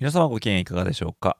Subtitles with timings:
[0.00, 1.36] 皆様ご機嫌いかがでしょうか？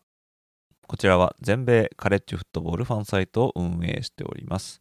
[0.86, 4.80] こちらは全米カレッジフットボールファンサイトを運営しております。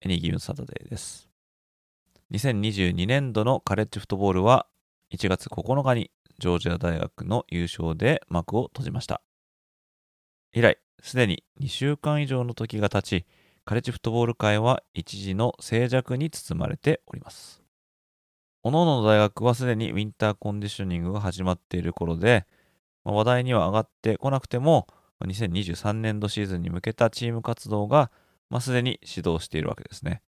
[0.00, 1.28] エニギムサタデーです。
[2.32, 4.66] 2022年度のカレッジフットボールは
[5.12, 9.20] 1月9日にジョージア大学の優勝で幕を閉じました。
[10.54, 13.26] 以来、すでに2週間以上の時が経ち、
[13.66, 17.62] カレッジフットボール界は一時の静寂に包まれております。
[18.64, 22.46] 各々の大学はすでにウィンターコンディショニングが始まっている頃で、
[23.04, 24.86] 話題には上がってこなくても、
[25.24, 28.10] 2023年度シーズンに向けたチーム活動が、
[28.48, 30.22] まあ、すでに始動しているわけですね。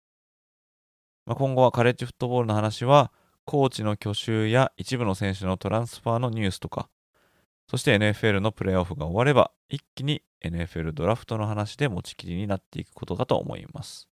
[1.27, 3.13] まあ、今後はカレッジフットボールの話は、
[3.45, 6.89] コーチの去就や一部の選手のトランスファーのニュースとか、
[7.71, 14.09] そして NFL のプレーオフが終われば、一気に NFL ドラフトの話で持ちきりになっていくことかと思います。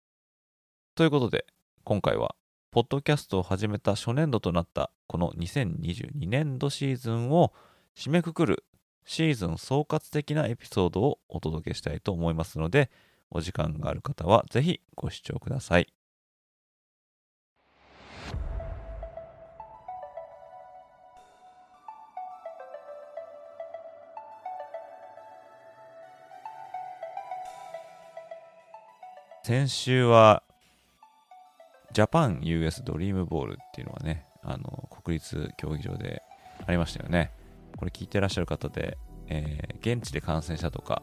[0.96, 1.46] ということで、
[1.84, 2.36] 今回は、
[2.72, 7.52] ポッドキャストを始めた初年度となったこの2022年度シーズンを
[7.96, 8.64] 締めくくる
[9.06, 12.90] シーズン総括的なエピソードをお届けしたいと思いますので、
[13.30, 15.94] お時間がある方はぜひご視聴ください。
[29.44, 30.44] 先週は、
[31.94, 36.22] ジャパン US ドリームボールっていうのがね、あの、国立競技場で
[36.66, 37.32] ありましたよね。
[37.78, 41.02] これ聞いてらっしゃる方で、えー、現地で観戦したとか、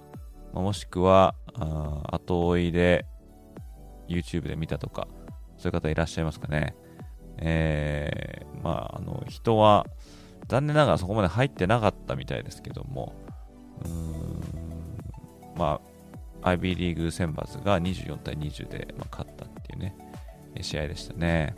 [0.53, 3.07] まあ、もしくは、あ後追いで
[4.09, 5.09] YouTube で見たとか、
[5.57, 6.75] そういう方いらっしゃいますかね。
[7.39, 9.87] えー、まあ、あの、人は、
[10.49, 13.15] 残念ながらそこまで入ってなかったみたいですけども、
[13.83, 14.41] うーん、
[15.57, 15.81] ま
[16.43, 19.95] あ、IB リーグ選抜が24対20で、まあ、勝ったっていうね、
[20.61, 21.55] 試合でしたね。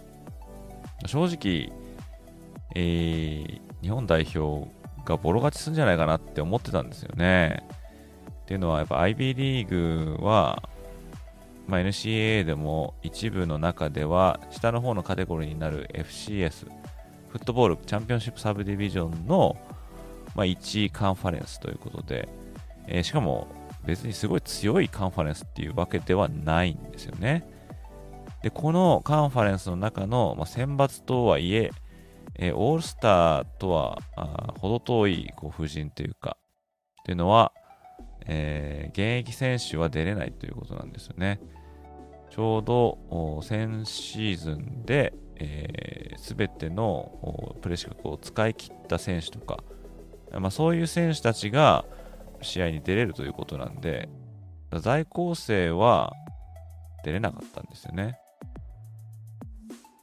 [1.07, 1.73] 正直、
[2.75, 4.71] えー、日本代表
[5.05, 7.63] がボロ勝ちするんじゃないかなって思ってたんですよね。
[8.43, 10.69] っていうのは、やっぱ IB リーグは、
[11.69, 16.67] まあ、NCAA でも一部の中では下の方のカテゴリーになる FCS、
[17.29, 19.57] フットボールチャンピオンシップサブディビジョンの、
[20.35, 22.29] まあ、1位カンファレンスということで、
[22.89, 23.47] えー、しかも
[23.85, 27.49] 別にすごい強いカンファレンスっていうわけではないんですよね。
[28.43, 31.71] で、このカンファレンスの中の、まあ、選抜とはいえ、
[32.37, 33.99] えー、オールスターとは
[34.61, 36.37] 程遠いこう布陣というか、
[37.01, 37.53] っていうのは、
[38.27, 41.41] えー、現役選手は出れないということなんですよね。
[42.31, 49.65] ちょうど先シーズンで、えー、全てのプレー資格を使い切った選手とか、
[50.33, 51.85] まあ、そういう選手たちが、
[52.43, 54.09] 試合に出れるということなんで、
[54.81, 56.13] 在校生は
[57.05, 58.19] 出れなかったんですよね。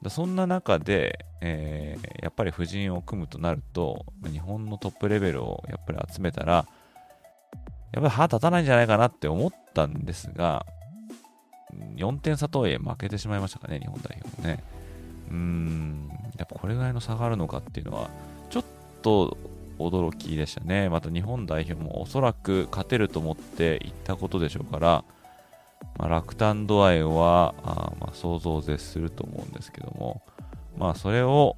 [0.09, 6.65] そんな中で、えー、やっぱり布陣を組むとなると、日本のトップレベルをやっぱり集めたら、やっ
[7.93, 10.65] ぱり歯立たないんじゃないかなって思ったんですが、
[11.95, 14.63] 4点差とはいえ負けてしまいましたかね、日本代表もね。
[15.29, 18.09] うーん、やっぱこれぐらいの差があるのかっていうのは、
[18.49, 18.63] ちょっ
[19.01, 19.37] と
[19.79, 20.89] 驚きでしたね。
[20.89, 25.03] また日本代表もおそらく勝てると思っていったことでしょうから、
[25.97, 30.21] まあ、落胆度合いはあまあ想像を絶すると思うんですけども、
[30.77, 31.57] まあ、それを、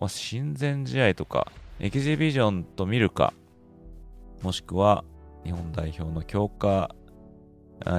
[0.00, 3.32] まあ、親善試合とか、エキシビジョンと見るか、
[4.42, 5.04] もしくは
[5.44, 6.94] 日本代表の強化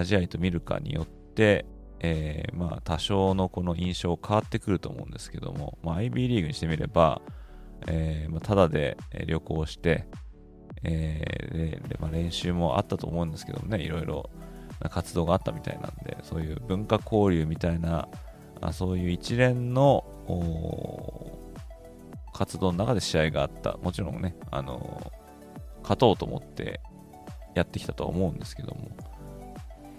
[0.04, 1.66] 試合と見るかによって、
[2.00, 7.22] えー、まあ多少のこの印象変わってくると思うんですけども、まあ、IB リーグにしてみれば、
[7.88, 10.06] えー、まあ、ただで旅行して、
[10.84, 14.30] えー、でまあ、練習もあったと思うんですけどもね、いろいろ
[14.82, 18.08] な活動があったみたいなんで、そういう文化交流みたいな、
[18.62, 20.04] あそういう一連の
[22.34, 23.78] 活動の中で試合があった。
[23.78, 25.12] もちろんね、あの
[25.82, 26.80] 勝とうと思って
[27.56, 28.92] やってきたとは思うんですけども、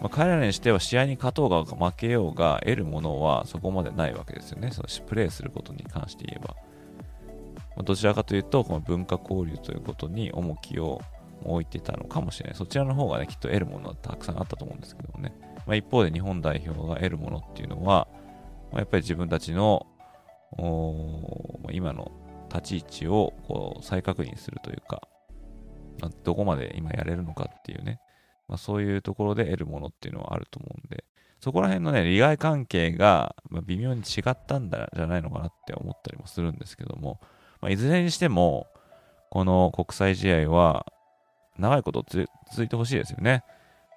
[0.00, 4.70] まあ、彼らにしては試合に勝とうが負けようが得るものはそこまでないわけですよね。
[4.70, 6.56] そのプレーすることに関して言えば。
[7.82, 11.00] どちらかというと、この文化交流ということに重きを
[11.44, 12.56] 置いてたのかもしれない。
[12.56, 15.32] そちらの方がね、きっと得るものはたくさんあったと思うんですけどもね。
[15.66, 18.06] まあ、一方で日本代表が得るものっていうのは、
[18.70, 19.86] まあ、やっぱり自分たちの
[21.72, 22.12] 今の
[22.52, 25.08] 立ち位置をこう再確認するというか、
[26.00, 28.00] まあ、どこまで今やれるのかっていうね、
[28.46, 31.04] まあ、そういうところで得るものっていうのはあると思うんで、
[31.40, 33.34] そこら辺のね、利害関係が
[33.66, 37.20] 微妙に違ったんだじゃないのかなって思ったりもするんですけども、
[37.64, 38.66] まあ、いずれにしても、
[39.30, 40.84] この国際試合は
[41.58, 42.28] 長いこと続
[42.62, 43.42] いてほしいですよね。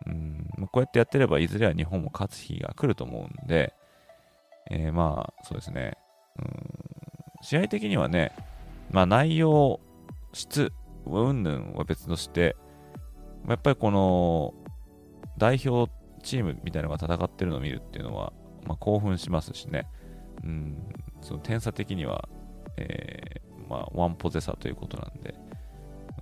[0.05, 3.73] うん、こうやってやってればいずれは日本も勝つ日が来ると思うんで、
[4.71, 5.97] えー、まあ、そうですね。
[6.39, 6.47] うん、
[7.41, 8.31] 試合的にはね、
[8.89, 9.81] まあ内容、
[10.31, 10.71] 質、
[11.05, 12.55] うんぬんは別として、
[13.49, 14.53] やっぱりこの
[15.37, 15.91] 代表
[16.23, 18.31] チームみたいなのが戦ってるのを見るっていうのは、
[18.65, 19.89] まあ、興奮しますしね、
[20.45, 20.77] うん、
[21.19, 22.29] その点差的には、
[22.77, 25.35] え、まあ、ワンポゼ差ということなんで、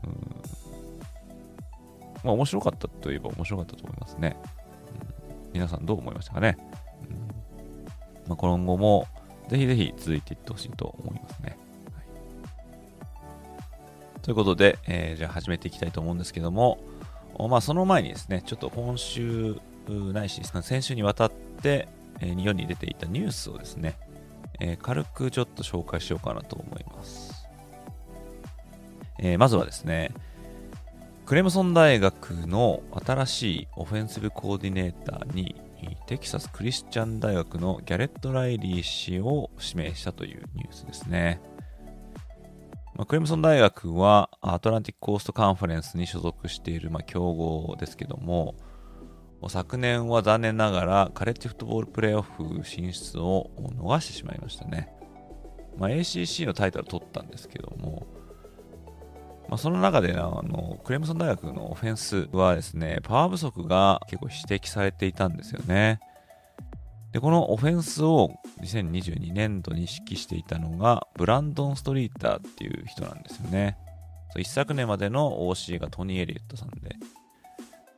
[0.03, 0.11] うん、
[2.23, 4.37] まあ、面白かったといえば面白かったと思いますね。
[5.47, 6.57] うん、皆さんどう思いましたかね、
[7.09, 7.17] うん
[8.27, 9.07] まあ、今後も
[9.47, 11.57] ぜひぜひ続いていってほしいと思いますね。
[11.93, 12.01] は
[14.17, 16.79] い、ということで、えー、じゃあ始めていきたいと思うんですけども、
[17.37, 21.31] まあ、その前にですね、ちょっと今週ないし、先週にわたっ
[21.61, 21.87] て、
[22.21, 23.99] えー、世に出ていたニュースをですね、
[24.59, 27.34] えー、軽くちょっと紹介しようかなと思います。
[29.19, 30.13] えー、まずはですね、
[31.25, 35.55] クレムソン大学の新しいオフェンシブコーディネーターに
[36.05, 41.41] テキサスクリスチャン大学のギャレット・ライリー氏を指名したというニュースですね。
[42.95, 48.55] まあ、クレムソン大学はアトランティックコーストカンファレンスに所属している、まあ、強豪ですけども、
[49.49, 54.89] 昨年は残念ながらカレッジフットボールプレーオフ進出を逃してしまいましたね。
[55.77, 58.07] まあ、ACC のタイトル取ったんですけども、
[59.47, 65.99] まあ、その中であのクレムソン大学のオフェンスはですね、パワー不足が結構指摘されていたんですよね。
[67.11, 68.31] で、このオフェンスを
[68.61, 73.77] 2022年度に指揮していたのが、ブランドン・ストリーターっていう人なんですよね。
[74.37, 76.95] 一昨年までの OC がトニー・エリエットさんで、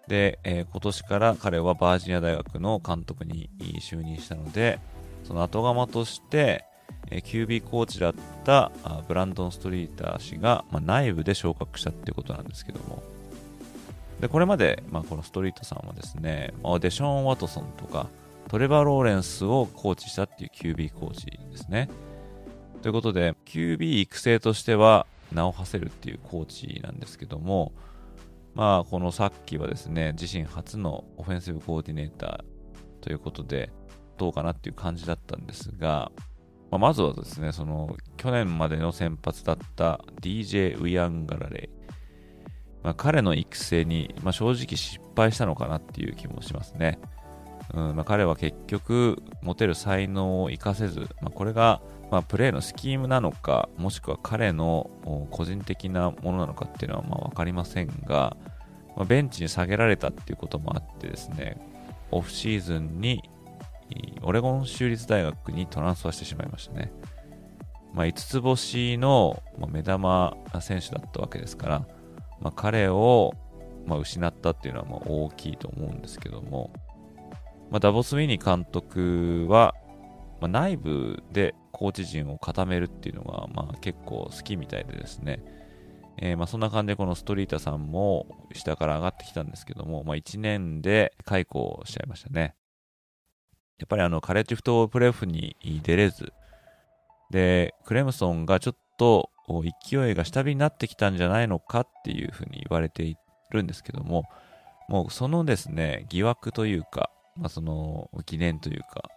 [0.07, 3.49] で、えー、今年から彼はバージニア大学の監督に
[3.81, 4.79] 就任したので、
[5.23, 6.65] その後釜として、
[7.09, 8.13] え、QB コーチだっ
[8.43, 8.71] た
[9.07, 13.03] ブランドン・ストリーター氏が、ま、内部で昇格したっていうことなんですけども、
[14.19, 18.07] でこれまで、まあ、このストリートさんはですね、まあ、デショーン・ワトソンとか、
[18.49, 21.89] トレバー・ローレンスをコーチしたっていう QB コーチですね。
[22.81, 27.73] ということで、QB 育成としては名を馳せるっていうコーチなんですけども、
[28.55, 33.69] まあ、このさっきはですね、自身初のオフェンシブコーディネーターということで、
[34.17, 36.11] どうかなっていう感じだったんですが、
[36.71, 41.77] まあ、まずはですね、その、去年までの先発だった DJ ウィアンガラレイ。
[42.83, 46.99] まあ、彼の育成に、まあ、正直失敗したのかなっていう気もしますね。
[47.73, 51.81] うんまあ、彼は結局、持てる才能を生かせず、まあ、これが、
[52.11, 54.89] まあ、プレーのスキームなのか、もしくは彼の
[55.31, 58.37] 個人的なものなのかっていうのはまあ分かりませんが、
[58.95, 61.57] まあ、ベンチに下げられたっていうこともあってですね、
[62.11, 63.29] オフシーズンに
[64.23, 66.91] オレゴン州立大学にトランスファーしてしまいましたね。
[67.93, 71.87] まあ、5つ星の目玉選手だったわけですから、
[72.39, 73.33] まあ、彼を
[73.87, 76.71] ま失ったっていうのはま大きいと思うんですけども、
[77.71, 79.73] まあ、ダボス・ウィニー監督は、
[80.41, 85.43] まあ、内部でコーチ陣を固めるっていうのが、まあ、結構好きみたいでですね、
[86.17, 92.56] えー、まあそんな感じでこのストリータさんも下から上がってきたんですけども、まあ、1年で解雇しちゃいましたね。
[93.79, 96.33] やっぱりあのカレッジフトプレーオフに出れず、
[97.29, 103.17] で、クレムソンがちょっと勢いが下火になってきたんじゃないのかっていうふうに言われてい
[103.51, 104.23] るんですけども、
[104.89, 109.09] もうそのですね、疑惑というか、まあ、その疑念というか、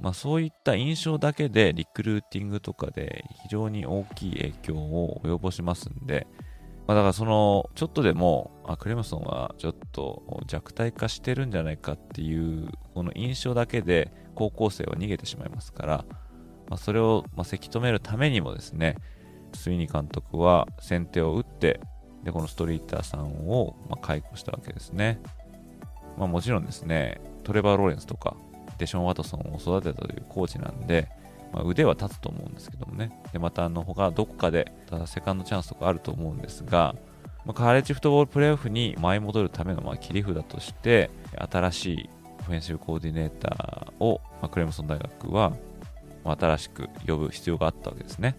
[0.00, 6.26] まあ、そういった印象だけでリクルーティングとかで非常に大きい影響を及ぼしますんで、
[6.88, 16.04] まあ、だからそのちょっとでもあクレムソンはちょっと弱体化してるんじゃないかっていうこの印象だけで高校生は逃げてしまいますから、
[16.68, 18.96] まあ、それをませき止めるためにもですね
[19.54, 21.80] スイニー監督は先手を打って
[22.24, 25.20] でこのストリーターさんをま解雇したわけですね。
[26.16, 28.36] まあ、もちろんですね、トレバー・ローレンスとか
[28.78, 31.08] デション・ワトソンを育てたというコーチなんで、
[31.52, 33.10] まあ、腕は立つと思うんですけどもね。
[33.32, 34.72] で、またあの他どこかで
[35.06, 36.94] セカンドチャンスとかあると思うんですが、
[37.44, 41.10] まあ、カレッジフットボールプレーオフに舞い戻るためのまあ切り札として、
[41.50, 45.52] 新しいオフェンシブコーディネーターを、まあ、クレムソン大学は、
[46.24, 48.36] 新しく呼ぶ必要があったわけですね。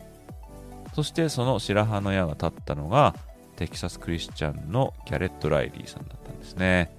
[0.94, 3.16] そしてその白羽の矢が立ったのが、
[3.56, 6.92] テキサス・クリスチャンのギャレット・ライリーさんだったんですね。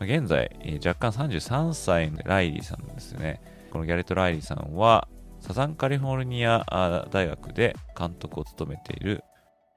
[0.00, 0.50] 現在、
[0.84, 3.40] 若干33歳のライリーさんですね。
[3.72, 5.08] このギャレット・ライリーさんは、
[5.40, 6.64] サザンカリフォルニア
[7.10, 9.24] 大学で監督を務めている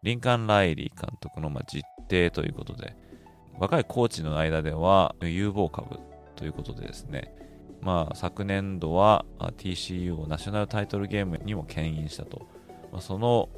[0.04, 2.96] リンカン・ライリー監督の実弟ということで、
[3.58, 5.98] 若いコーチの間では有望株
[6.36, 7.34] ということでですね、
[7.82, 12.50] まあ、昨年度は TCU をナショナルタイトルゲームにも牽引したと、
[12.92, 13.50] まあ、その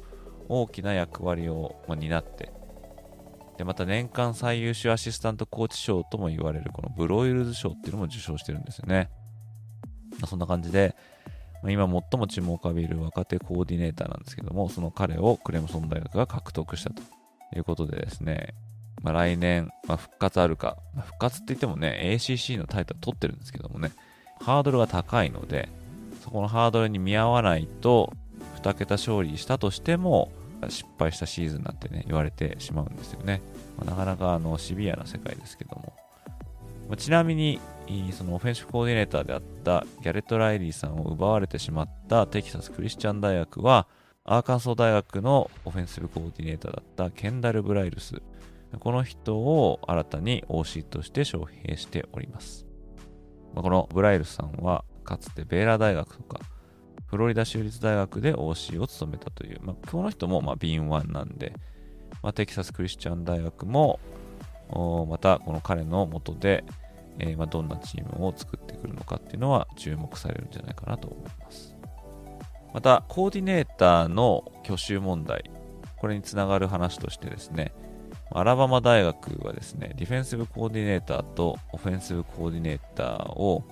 [0.48, 2.52] 大きな役割を担って、
[3.58, 9.10] でまた年間最優秀アシスタントコーチ賞とも言われるこのブロイルズ賞っていうのも受賞してるんですよね。
[10.20, 10.94] ま、そんな感じで、
[11.62, 17.02] まあ、今最も注目を浴びる若手コーディネーターなんですけども、その彼をクレムソン大学が獲得したと
[17.56, 18.54] いうことでですね、
[19.02, 23.92] まあ、来年、まあ、復活あるか、まあ、復活って言ってもね、ACC のタイトル取ってるんですけどもね、
[24.40, 25.68] ハードルが高いので、
[26.22, 28.12] そこのハードルに見合わないと、
[28.62, 30.30] 2桁勝利したとしても、
[30.68, 33.40] 失敗したシーズンなんてね、言われてしまうんですよね。
[33.76, 35.92] まあ、なかなかあのシビアな世界ですけども。
[36.88, 37.60] まあ、ちなみに、
[38.12, 43.86] そのオフェンシブコーディネーターであったギャレット・ライリーさんを奪われてしまったテキサス・クリスチャン大学は、
[44.24, 48.20] アーカンソー大学のオフェンシブコーディネーターだったケンダル・ブライルス。
[48.80, 52.66] この人を新たに OC として招聘しております。
[53.54, 56.40] このブライルスさんは、かつてベーラ大学とか、
[57.06, 61.54] フロリダ州立大学で OC を務めたという、まあ、この人もまあ敏腕なんで、
[62.22, 63.98] まあ、テキサス・クリスチャン大学も、
[65.08, 66.64] またこの彼のもとで、
[67.18, 71.76] えー、まあどんなチームを作ってくるのかっていうのは注目されるんじゃないかなと思います。
[72.74, 75.50] また、コーディネーターの去就問題、
[75.96, 77.72] これにつながる話としてですね、
[78.30, 83.64] アラバマ大学はですね、ディフェンシブコーディネーターとオフェンシブコーディネーターを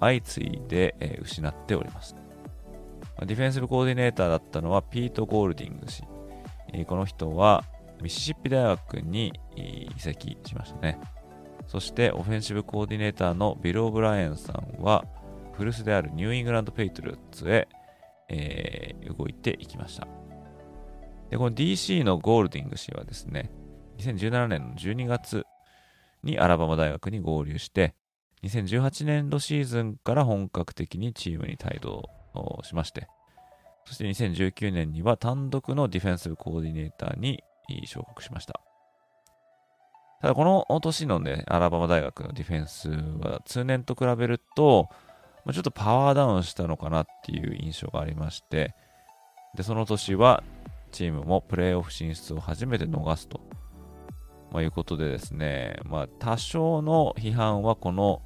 [0.00, 2.14] 相次いで、え失っております。
[3.20, 6.04] ディフェンシブコーディネーターだったのはピート・ゴールディング氏。
[6.86, 7.64] この人は
[8.02, 10.98] ミシシッピ大学に移籍しましたね。
[11.66, 15.04] そしてオフェンシブコーディネーターのビル・オブライエンさんは
[15.52, 17.68] 古巣であるニューイングランド・ペイトリオッツへ、
[18.28, 20.06] えー、動いていきました。
[21.30, 23.50] で、この DC のゴールディング氏はですね、
[23.98, 25.44] 2017年の12月
[26.22, 27.94] にアラバマ大学に合流して、
[28.42, 32.02] 2018年度シーズンから本格的にチームに帯同
[32.62, 33.08] しまして、
[33.86, 37.42] そして2019年には単独のディフェンスコーディネーターに
[37.86, 38.60] 昇格しました。
[40.20, 42.88] ただこの年のね、アラバマ大学のディフェンス
[43.26, 44.88] は通年と比べると、
[45.52, 48.74] ちょっとパワーダウンしたのかなっていう印象がありまして、
[49.54, 50.42] で、その年は
[50.92, 53.40] チームもプレーオフ進出を初めて逃すと、
[54.50, 58.22] まあ、いうことでですね、まあ、多少の批判はこの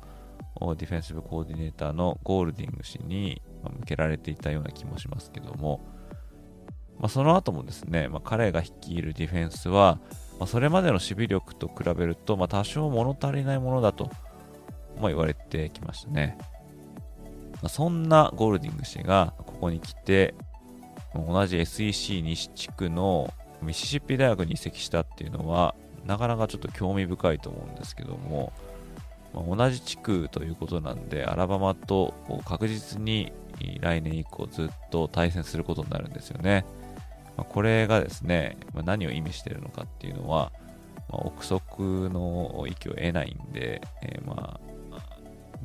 [0.76, 3.42] ディフェンシブコーディネーターのゴールディング氏に
[3.80, 5.80] 向けられていたような気もしますけども、
[6.99, 10.00] まあ、その後もですね、まあ、彼が率いるディフェンスは、
[10.38, 14.11] まあ、それまでの守備力と比べると、まあ、多少物足りないものだと、
[15.00, 16.38] まあ、言われてきましたね。
[17.54, 20.35] まあ、そんなゴールディング氏がここに来て、
[21.14, 25.75] 同じ SEC 西地区のミシシッピ大学に移籍したっていうのは、
[26.07, 28.52] なかなかちょっと興味深いと思うんですけども、
[29.35, 32.14] まあ、同じ地区ということなんで、アラバマと
[32.45, 33.33] 確実に
[33.80, 36.64] 来年以降ずっと対戦することになるんですよね。
[37.38, 40.52] まあ、これがですね、まあ、何を意味しているのかっていうのは、
[41.09, 44.61] まあ、憶測の域を得ないんで、えー、ま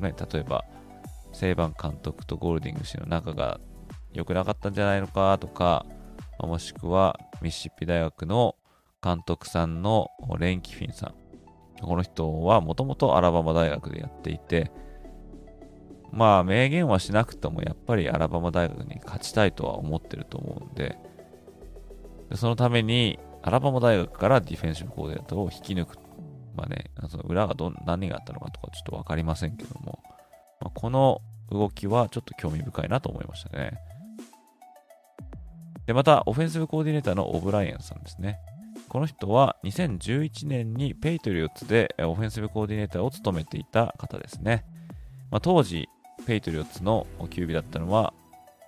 [0.00, 0.64] 例えば、
[1.32, 3.58] 正番監督とゴールディング氏の仲が
[4.12, 5.84] 良くなかったんじゃないのかとか、
[6.38, 8.54] まあ、もしくはミシシッピ大学の
[9.02, 11.14] 監督さんのレン・キフィンさん。
[11.82, 14.70] この人はもともとアラバマ大学でやっていて、
[16.12, 20.96] まあ明言はしなくてもやっぱりアラバマ大学に勝ちたいとは思ってると思うんで、
[22.36, 25.98] そのためにアラバマ大学からディフェンシブコーディネートを引き抜く。
[26.56, 29.98] まあね、その裏がど何があったのかとかちょっとわかりませんけども、
[30.60, 33.78] まあ、この動きはちょっと興味深いなと思いましたね。
[35.86, 38.38] で、また、オフェンシブコーディネーターのオブライエンさんですね。
[38.88, 44.64] この人は2011年にペイトリオッツでオフェンシブコーディネーターを務めていた方ですね。
[45.30, 45.88] まあ、当時、
[46.26, 48.14] ペイトリオッツの QB だったのは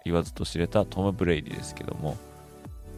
[0.05, 2.17] 言わずと知れたトム・ブレイディですけども、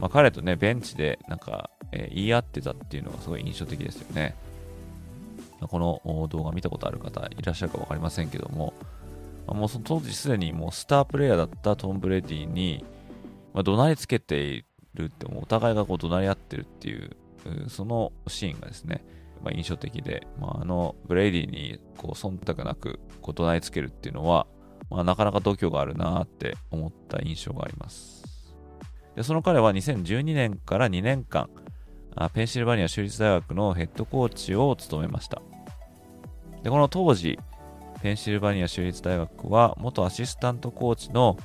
[0.01, 4.37] まあ、彼とね、ベンチでなんか、えー、言い合ってたっていうのがすごい印象的ですよね。
[5.61, 8.75] ま、この動画見たことある方いらっしゃるか分かりませんけども、
[9.47, 12.85] まあ、もうその当時すでにもうスタープレイヤーだったトム・ブレディに、
[13.55, 14.65] まあ、怒鳴りつけてい
[14.95, 17.17] るって、もうお互いがこう怒鳴り合ってるっていう、
[17.69, 19.05] そのシーンがですね、
[19.43, 24.47] まあ、印象的で、まあ、あのブレイディにこう忖度なくこう怒鳴りつけるっていうのは、
[24.91, 28.18] まあ、なかなか度胸があるなって思った印象があります。
[29.19, 31.51] でその彼は2012年から2年間、
[32.35, 35.43] ペンシルバニア州立大学のヘッドコーチを務めました。
[36.63, 37.37] でこの当時、
[38.01, 41.37] ペンシルバニア州立大学は元アシスタントコーチの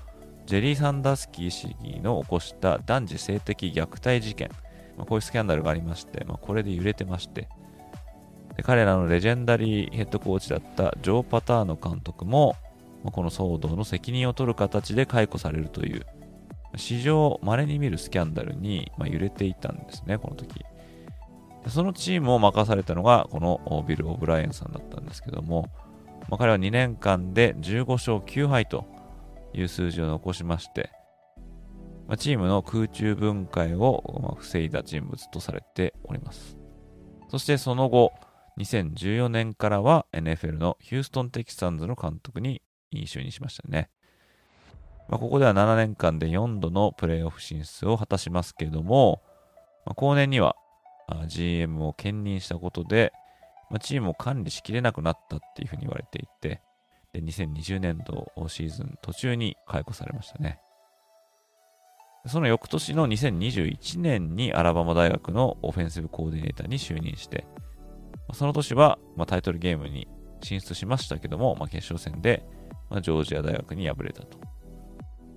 [0.46, 4.52] ジェリー・サンダースキー市議の起こした男児性的虐待事件、
[4.96, 7.50] まあ、こういうスキャンダルがありまして、まあ、これで揺れてまして
[8.56, 12.56] で彼らのレジェンダリーヘッドコーチだったジョー・パターノ監督も、
[13.04, 16.06] まあ、この騒動の責任を取る形で解雇されるという
[16.76, 20.64] 史上稀に見るスキャンダルに、ま揺れていたんですねこの時
[21.68, 25.70] そのチームを任されたのがこのビル・オブライエンさんだったんですけども、
[26.30, 28.86] まあ、彼は2年間で15勝9敗と
[29.54, 30.92] いう数字を残しまして、
[32.08, 36.58] まあ、チームの空中分解を防いだ人物とされております。
[37.30, 38.12] そしてその後、
[38.60, 42.62] 2014年からは NFL のヒューストン・テキサンズの監督に
[42.94, 43.90] 就任しましたね。
[45.10, 49.22] まあ、ここでは7年間で4度のプレーオフ進出を果たしますけれども、
[49.86, 50.56] まあ、後年には
[51.28, 53.12] GM を兼任したことで、
[53.70, 56.62] まあ、チームを管理しきれなくなったっていうふうに言われていて、
[57.12, 60.60] で2020年度シーズン途中に解雇されましたね。
[62.26, 67.46] その翌年の2021年にアラバマ大学のオフェンシブコーディネーターに就任して、
[68.34, 70.08] その年は、まあ、タイトルゲームに
[70.42, 72.46] 進出しましたけども、まあ、決勝戦で、
[72.90, 74.38] まあ、ジョージア大学に敗れたと。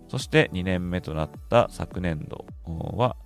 [0.08, 2.46] そして2年目となった昨年度
[2.96, 3.16] は、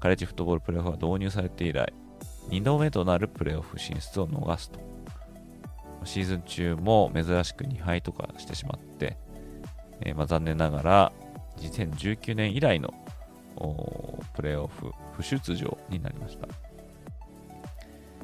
[0.00, 1.92] カレッジフットボールプレーオフが導入されて以来、
[2.50, 4.80] 2度目となるプレーオフ進出を逃すと。
[6.04, 9.18] シーズン中も珍しく2敗とかしてしまって、
[10.02, 11.12] えー、まあ残念ながら
[11.58, 12.94] 2019年以来の
[14.34, 16.46] プレーオフ不出場になりました。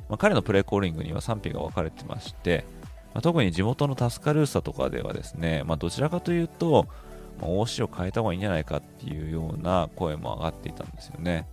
[0.08, 2.66] まあ、彼のプレーコーリングには賛否が分かれてまして、
[3.14, 6.86] まあ、特に地元のタスカルーサとかではですね、まあ、どちらかというと、
[7.42, 11.46] まあ、OC を変えた方がいいんじゃないかっていうような声も上がっていたんですよね。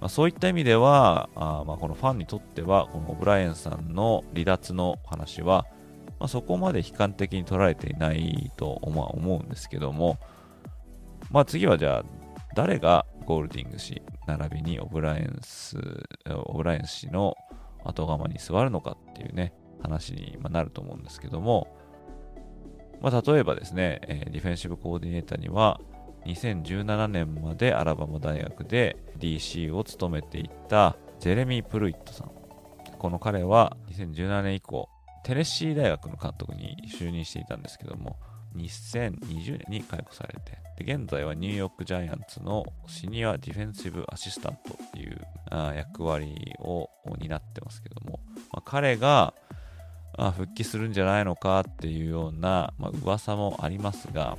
[0.00, 5.66] まあ、そういった意味ではあ、まあ、このファンにとってはこのオブライエンさんの離脱の話は、
[6.20, 10.18] まあ、そこまで悲観的に取られていないと思うんですけども、
[11.30, 12.04] まあ、次はじゃあ
[12.54, 15.78] 誰がゴールディング氏並びにオブライエンス
[16.28, 17.34] オブライエン氏の
[17.84, 21.76] 後釜に座るのかっていうね話になると思うんですけども、
[23.04, 25.78] まあ、例えばですね、えディフェンシブコーディネーターには
[26.24, 32.30] 2017年までアラバマ大学で DC を務めていたジェレミー・プルイットさん。
[32.98, 34.88] この彼は2017年以降、
[35.22, 38.16] テネシー大学の監督に就任していたんですけども、
[38.56, 46.88] 2020年に解雇されて、で現在はニューヨークジャイアンツのシニアディフェンシブアシスタントっていうあ役割を
[47.18, 49.34] 担ってますけども、まあ、彼が
[50.16, 54.36] あ復帰するんじゃないのかっていうような、まあ、噂もありますが、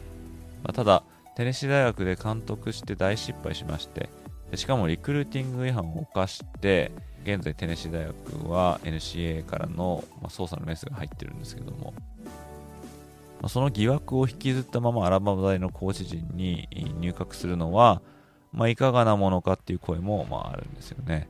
[0.64, 1.04] まあ、ただ、
[1.36, 4.10] テネシー大学で監督して大失敗しまして、
[4.56, 6.92] しかもリクルーティング違反を犯して、
[7.24, 11.94] 現在テネシー大学は NCA からの、ま捜査のメスが入ってるんですけども、
[13.42, 18.02] まその疑惑を引きずったままアラバマ大のコーチ陣に入閣するのは、
[18.54, 21.28] まあ、いかがなものかっていう声も、まあ、あるんですよね。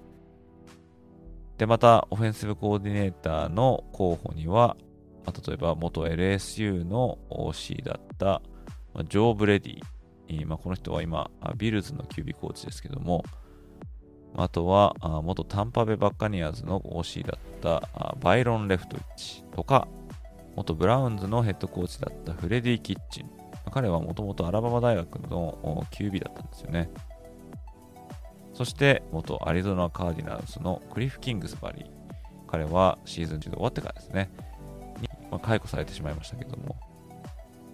[1.57, 4.75] で、また、オフェンシブコーディネーターの候補には、
[5.25, 8.41] まあ、例えば元 LSU の OC だった、
[8.93, 9.81] まあジョー・ブレディ
[10.47, 13.23] まあ、この人は今、ビルズの QB コーチですけども、
[14.35, 19.87] あとは、元タンパベイバッカニアーズの OC だったバイロン・レフトイッチとか、
[20.55, 23.29] 元ブラウンズのヘッドコーチだったフレディ・キッチン。
[23.71, 26.89] 彼はもともとアラバマ大学の QB だったんですよね。
[28.55, 31.85] そして、元アリゾナ・カーディナルズのクリフ・キングスバリー。
[32.47, 34.31] 彼はシーズン中で終わってからですね、
[35.01, 36.77] に、まあ、解雇されてしまいましたけども、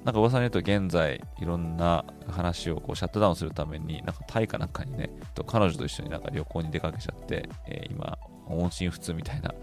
[0.04, 8.18] なんか噂によると現在いろんな話をこうシャットダウンするためになんかタイかなんかにねと彼女と一緒になんか旅行に出かけちゃって、えー、今
[8.48, 9.54] 音信不通みたいな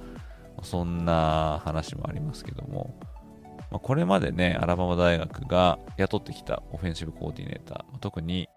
[0.62, 2.94] そんな話もありますけども、
[3.70, 7.98] まあ、これまでねアラバマ大学が雇ってきたオフェンシブコーディネーター。
[7.98, 8.48] 特に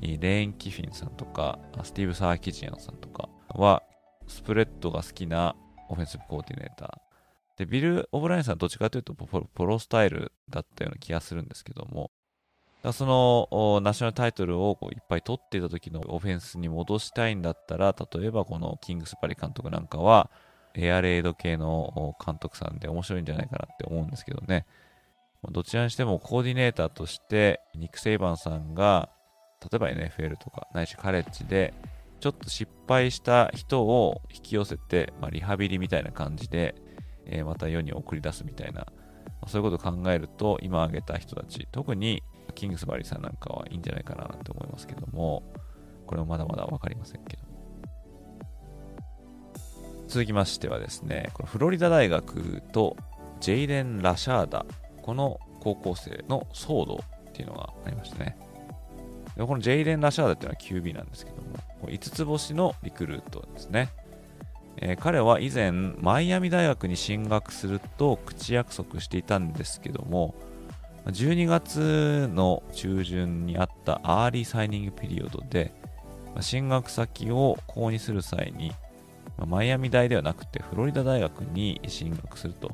[0.00, 3.82] レーン・キフィンさんとかスティーブ・サーキジアンさんとかは
[4.26, 5.56] スプレッドが好きな
[5.88, 12.10] オフェンシブコーディネーターで、ビル・オブラインさんはどっちかというとプロスタイルだったような気がするんですけども、
[12.92, 20.30] そのナショナルタイトルをこういっぱい取っていた時のオフェンスに戻したいんだったら、例えばこのキングスパリ監督なんかは、
[20.74, 24.64] エアレード系の監督さんで面白いんじゃないかなって思うんですけどね。
[25.50, 29.08] どちらにしてもコーディネーターとしてニック・セイバンさんが
[29.62, 31.74] 例えば NFL とかないしカレッジで
[32.20, 36.74] ちょっと失敗した人を引き寄せて、まあ、リハビリみたいな感じで
[37.28, 38.86] えー、また世に送り出すみたいな、ま
[39.42, 42.22] あそういうことを考えると、今挙げた人たち、特に
[42.54, 45.42] キングスバリーさんなんかはいいんじゃないかなと思いますけども、
[46.06, 47.42] これもまだまだ分かりませんけど
[50.06, 52.96] 続きましてはですね、このフロリダ大学と
[53.40, 54.64] ジェイレン・ラシャーダ、
[55.02, 58.38] この高校生の騒動っていうのがありましたね。
[59.38, 63.88] でこのジェイレン・ラシャーダっていうのは QB なんですけども、5つ星のリクルートですね。
[64.78, 70.34] えー、彼は以前、マイアミ大学に進学すると口約束していたんですけども、
[71.06, 75.72] 12月の中旬にあったアーリーサイニングピリオドで、
[76.40, 78.72] 進学先を購入する際に、
[79.46, 82.72] マイアミ大ではなくてフロリダ大学に進学すると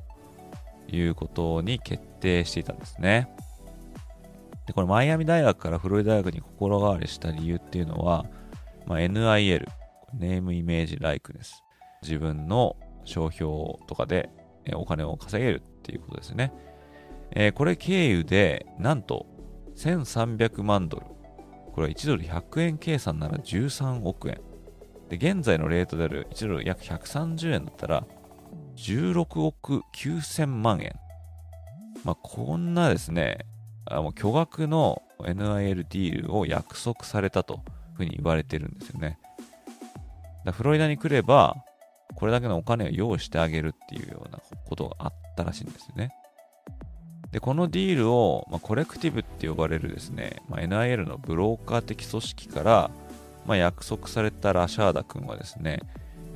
[0.89, 3.29] いうことに決定していたんですね。
[4.67, 8.25] で、これマイアミ大学からフロリダ大学に心変わりした理由っていうのは、
[8.87, 9.67] まあ、NIL、
[10.15, 11.63] ネームイメージライクネス。
[12.03, 13.53] 自分の商標
[13.87, 14.31] とかで
[14.75, 16.53] お金を稼げるっていうことですね。
[17.33, 19.27] えー、これ経由で、なんと
[19.77, 21.07] 1300万ドル。
[21.73, 24.41] これは1ドル100円計算なら13億円。
[25.09, 28.07] で、現在のレートである1ドル約130円だったら、
[28.77, 30.93] 16億9000万円。
[32.05, 33.39] まあ、こんなですね、
[33.87, 37.61] あもう巨額の NIL ディールを約束されたという
[37.97, 39.19] ふうに言われてるんですよね。
[40.45, 41.57] だフロリダに来れば、
[42.15, 46.15] これだけのお金を用意してあげるっていうようなことがあったらしいんですよね。
[47.33, 52.91] で、このディールを、まあ、コレクティブって呼ばれるですね、まあ、NIL のブローカー的組織から、
[53.47, 55.81] まあ、約束されたラシャーダ君はですね、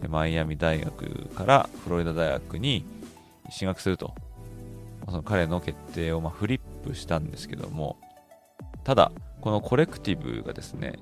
[0.08, 2.84] マイアミ大学からフロリダ大学に
[3.50, 4.14] 進学すると、
[5.10, 7.98] その彼の決定をまフリップしたんですけども、
[8.84, 10.94] ただ、このコレクティブがですね、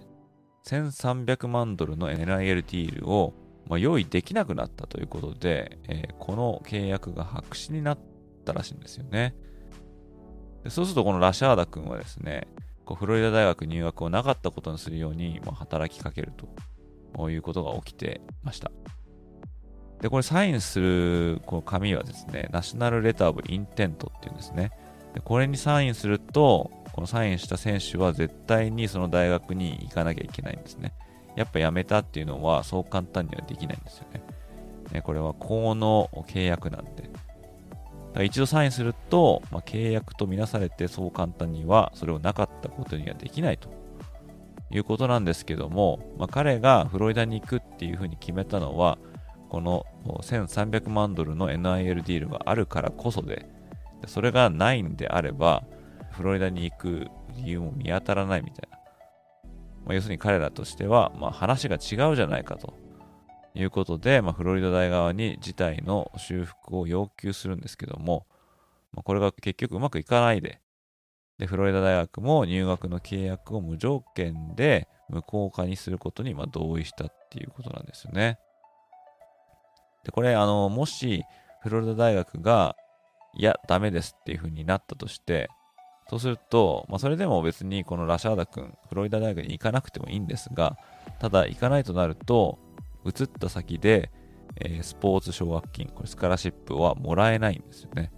[0.66, 3.34] 1300万ドルの NIL ディールを
[3.68, 7.98] ま、用意できなくなったということで、えー、この契約が白紙になっ
[8.44, 9.34] たらしいんですよね。
[10.64, 12.46] でそうするとこのラシャーダ君はですね、
[12.84, 16.32] こうフロリダ大学入学をなかったことにするように、ま、働きかける
[17.16, 18.70] ということが起きてました。
[20.00, 24.70] で、これサインするこの紙はですね、ナショナルレターブインテントっていうんですね。
[25.14, 30.92] でこれにサインすると、このサインした選手は絶対にその大学に行かなきゃいけないんですね。
[31.36, 34.22] やっぱ辞めたっていうのはそう簡単にはできないんですよね。
[34.92, 37.02] ねこれは今後の契約なんで。
[37.02, 37.10] だか
[38.20, 43.68] ら一度サインすると、まあ、契約とみなされてそう簡単にはそれをなかったことにはできないと
[44.70, 48.96] いうことなんですけども、まあ、彼がフロリダに行くっていうふうに決めたのは
[49.48, 53.48] この1300万ドルの NIL ディールがあるからこそで
[54.06, 55.64] それがないんであれば
[56.10, 58.78] フロリダに行く理由も見当たらないみたいな。
[59.84, 62.74] まあ、要するに彼らとしては、まあ、話が違うじゃないかと。
[63.58, 68.26] いうことで、まあ、フロリダ大側に事態の修復を要求するんですけども、
[68.92, 70.60] まあ、これが結局うまくいかないで、
[71.38, 78.38] で、フロリダ大学も入学の契約を無条件で無効化にすることにま同意したっていうことなんですよね。
[80.06, 81.24] で、これ、あの、もし、
[81.60, 82.76] フロリダ大学が、
[83.34, 85.50] いや、ダメですっていう風になったとして、
[86.08, 90.78] そうすると、まあ、それでも別にこのラシャーダ君、フロリダ大学に行かなくてもいいんですが、
[91.18, 92.58] ただ行かないとなると、
[93.04, 94.12] 移った先で、
[94.60, 98.12] えー、スポーツ奨学金、これスカラシップはもらえないんですよね。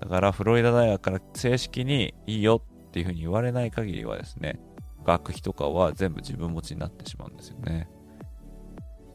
[0.00, 4.58] だからフロリダ大学から正式にいいよっていうふうに言われない限りはですね、
[5.04, 7.88] 学費とかは全部自分持ちになってしまうんですよね。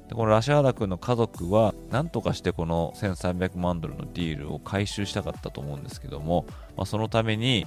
[0.10, 6.46] でこのラシャーダ君の家族は何とかしてこの1300万ドルのディールを回収したかったと思うんですけども、
[6.78, 7.66] まあ、そのために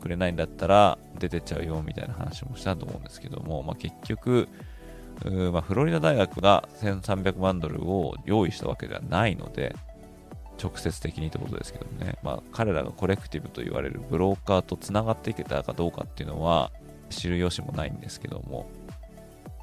[0.00, 4.48] くれないんだったら出てっちゃうよみたいな話もしたと思うんですけども、まあ、結局、
[5.52, 9.74] まあ、フロリダ大学が1300万ドルを用意したわけではないので、
[10.62, 16.70] 直接的にってことですけどね、まあ、彼らがコレクティブと言われるブローカーとつながっていけたかどうかっていうのは
[17.10, 18.68] 知る由もないんですけども、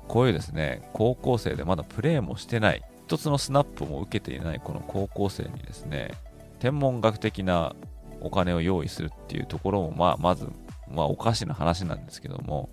[0.07, 6.11] こういうですね、高校生でまだプレーもしてない、一つのスナップも受けていないこの高校生にですね、
[6.59, 7.75] 天文学的な
[8.21, 10.47] お金を用意するっていうところも、まあ、まず、
[10.91, 12.69] まあ、おかしな話なんですけども、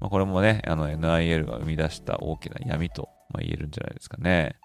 [0.00, 4.56] まあ、これもね、あの NIL が生み出した大きな闇と、ま、言えるんじゃないですかね。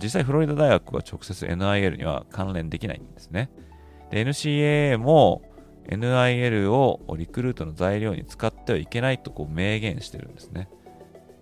[0.00, 3.50] 実際、フロリダ大学は直接 NIL には関連できないんですね。
[4.10, 5.42] で、NCAA も
[5.88, 10.68] NIL をリクルートの材料に使ってはいけないとこう明言してるんですね。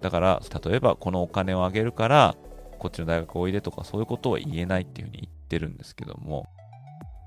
[0.02, 2.36] だから、例えばこのお金をあげるから、
[2.78, 6.46] こっちの大学おいでとかそういうことは言えないっていうふうに言ってるんですけども、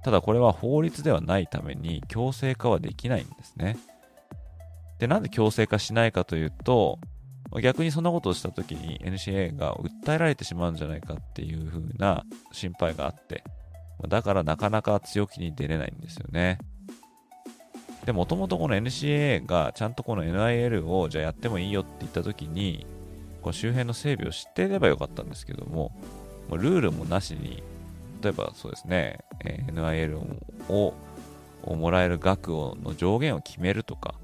[0.03, 3.77] ただこれは法律ではないために強制化はできないんですね。
[4.99, 6.99] で、なんで強制化しないかというと、
[7.61, 13.43] 逆にそんなことをした時に NCA が訴えられてしまうんじゃないかっていう風な心配があって、
[14.09, 16.59] だからなかなか強気に出れないんですよね。
[18.05, 22.85] で、もともとこの NCAA がちゃんとこの NIL をじゃあやってもいいよって言った時に、
[23.41, 25.91] この周辺の整備を知っていればよかったんですけども、
[26.51, 27.63] ルールもなしに
[28.25, 30.19] 例えばそうですね、え NIL
[30.69, 30.95] を
[31.63, 34.15] をもらえる額をの上限を決めるとか、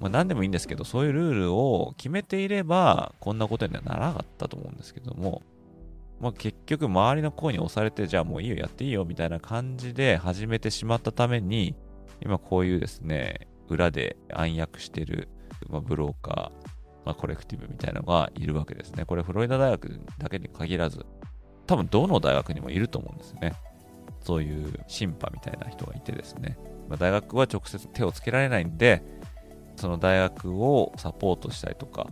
[0.00, 5.42] まあ、何でもいいんですけど、そういうルールを決めていれば、こんなことにはならなかったと思うんですけども、
[6.18, 11.74] まあ、結局周りの声に押されて、じゃあもういいよ、やっていいよ、みたいな感じで始めてしまったために、
[12.20, 15.28] 今こういうですね、裏で暗躍してる、
[15.68, 16.68] まあ、ブローカー、
[17.04, 19.04] まあ、コレクティブみたいなのがいるわけですね。
[19.04, 21.04] これフロリダ大学だけに限らず、
[21.66, 23.54] 多分どの大学にもいると思うんですね。
[24.20, 26.58] そういう審判みたいな人がいてですね。
[26.88, 29.02] まあ、大学は直接手をつけられないんで、
[29.76, 32.08] その大学をサポートしたりとか、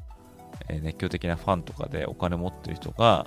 [0.69, 3.27] えー、熱狂的なファンとかでお金持ってる人が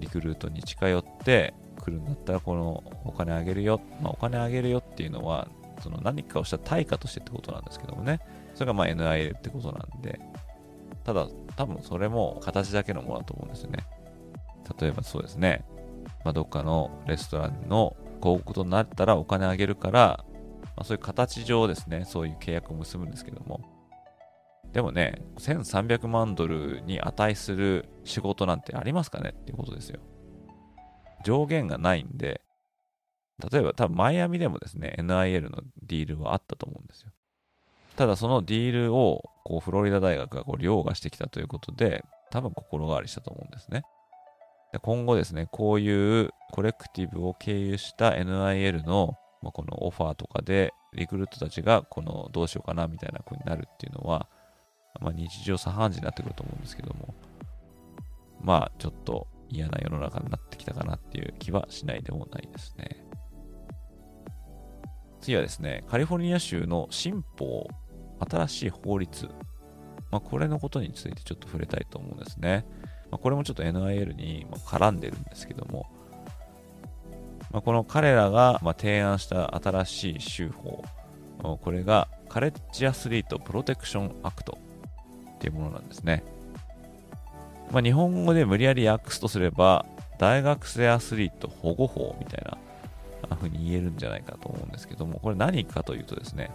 [0.00, 5.48] リクルートに近寄って来るんだったらこのお金あげるよ、まあ、お金あげるよっていうのは
[5.84, 8.20] その何かをした対価としてってことなんですけどもね。
[8.54, 10.18] それがまあ NIL ってことなんで。
[11.04, 13.84] ただ多分それも形だけのものだと思うんですよね。
[14.80, 15.62] 例えばそうですね、
[16.24, 20.24] まあ、どっかのレストランの広告となったらお金あげるから、
[20.62, 22.06] まあ、そういう形上ですね。
[22.06, 23.60] そういう契約を結ぶんですけども。
[24.72, 30.00] でもね、1300万ドルに値する仕事なんてありますかねっていうことですよ。
[31.22, 32.40] 上限がないんで、
[33.50, 37.10] 例えば多分マイアミでもですね、NIL のディールはあったと思うんですよ。
[37.96, 43.82] ただそのディールをこうフロリダ大学がこう凌駕してきたということで、多分心変わりしたと思うんですね。
[44.72, 54.28] で今後ですね、こういうコレクティブを経由した NIL のまこのオファーとかでリクルートたちがこのどうしようかなみたいな風になるっていうのは、
[55.00, 57.14] まあ、日常茶飯事になってくると思うんですけども、
[58.40, 63.03] まあ、ちょっと嫌な世の中になってきたかなっていう気はしないでもないですね。
[65.24, 67.66] 次はですね、カリフォルニア州の新法、
[68.28, 69.26] 新しい法律、
[70.10, 72.66] まあ、これのことについてちょっと触れたいと思うんですね。
[73.10, 75.86] まあ、これもちょっと NIL に絡んでるんですけども、
[77.50, 80.84] まあ、この彼らが提案した新しい州法、
[81.38, 84.58] これがカレッジアスリートプロテクションアクト
[85.36, 86.22] っていうものなんですね。
[87.72, 89.86] まあ、日本語で無理やり訳すとすれば、
[90.18, 92.58] 大学生アスリート保護法みたいな
[93.28, 96.50] 風に言えるんじゃないかと思うんですけども、これ何かというとですね、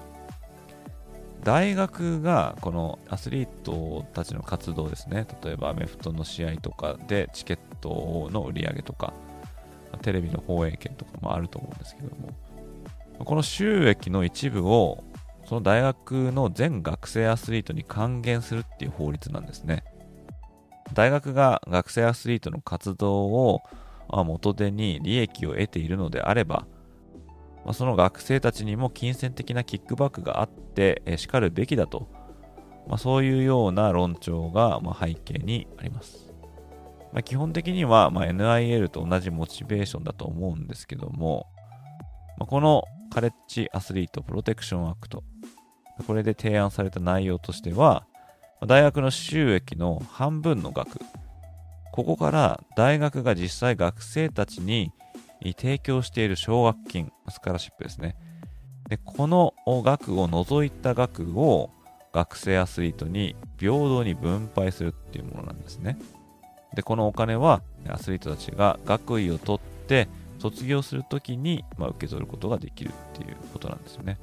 [1.44, 9.14] 大学がこのアスリートたちの活動ですね、例えばアメフトの試合とかでチケットの売り上げとか、
[10.02, 12.34] テレビの放映権とかもあると思うんですけども、
[13.26, 15.04] この収益の一部を
[15.46, 19.84] その大学の全学生アスリートに還元するっていう法律なんですね。
[20.94, 23.64] 大学が学生アスリートの活動を
[24.10, 26.66] 元手に利益を得ているのであれば、
[27.66, 32.10] まその学生たちにも金銭的なキックバックがあってしかるべきだと、
[32.88, 36.34] ま、そういうような論調がま背景にあります。
[37.14, 41.48] ま、基本的にはま NIL と同じモチベーションだと思うんですけども、
[42.38, 45.24] ま、このカレッジアスリートプロテクションアクト、
[46.06, 48.06] これで提案された内容としては、
[48.68, 51.00] 大学の収益の半分の額、
[51.92, 54.92] ここから大学が実際学生たちに
[55.58, 58.16] 提供している奨学金、スカラシップですね。
[58.90, 61.72] で、この額を除いた額を
[62.12, 65.98] 学生アスリートに平等に分配するっていうものなんですね。
[66.76, 70.08] で、このお金はアスリートたちが学位を取って
[70.40, 74.18] 卒業するときに、まあ、受け取ることができるっていうことなんですよね。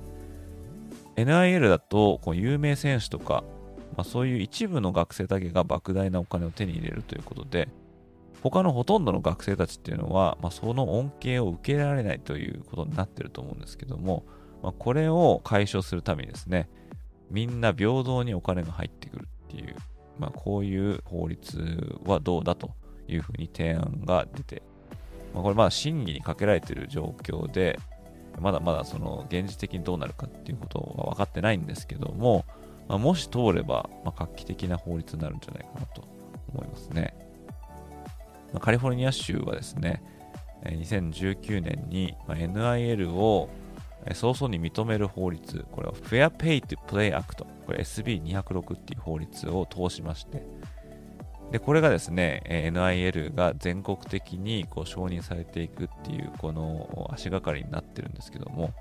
[1.17, 3.45] NIL だとこう有名選手とか、
[3.97, 7.69] まあ、そういう一部の学生だけが莫大なお金を手に入れるということで、
[8.43, 14.25] 他のほとんどの学生たちっていうのは、まあ、その恩恵を受けられないということになってると思うんですけども、
[14.63, 16.69] まあ、これを解消するためにですね、
[17.31, 19.75] みんな平等にお金が入ってくるっていう、
[20.19, 22.71] まあ、こういう法律はどうだと
[23.09, 24.63] いうふうに提案が出て、
[25.35, 27.79] まあ、これまだ審議にかけられている状況で、
[28.41, 32.45] まだまだその現実的にどうなるかっていうことは分かってないんですけども、
[32.89, 36.03] まあ、もし通れば、まあ、画期的な法律になるんじゃないかなと
[36.53, 37.15] 思いますね。
[38.53, 40.03] まあ、カリフォルニア州はですね、
[40.65, 43.49] 2019年に NIL を
[44.15, 50.47] 早々に認める法律、これは Fair Pay to Play Act、これ SB206 っていう法律を通しまして、
[51.51, 58.73] で、これがですね、NIL が全国的にこう承認されていくっていう、この足がかりになってるんですけども、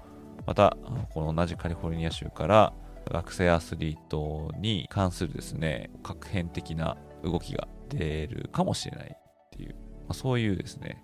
[0.45, 0.77] また、
[1.13, 2.73] この同じカリフォルニア州から
[3.11, 11.03] 学生アスリートに関するですね、確変的な動きが出るかもしれないっていう、まあ、そういうですね、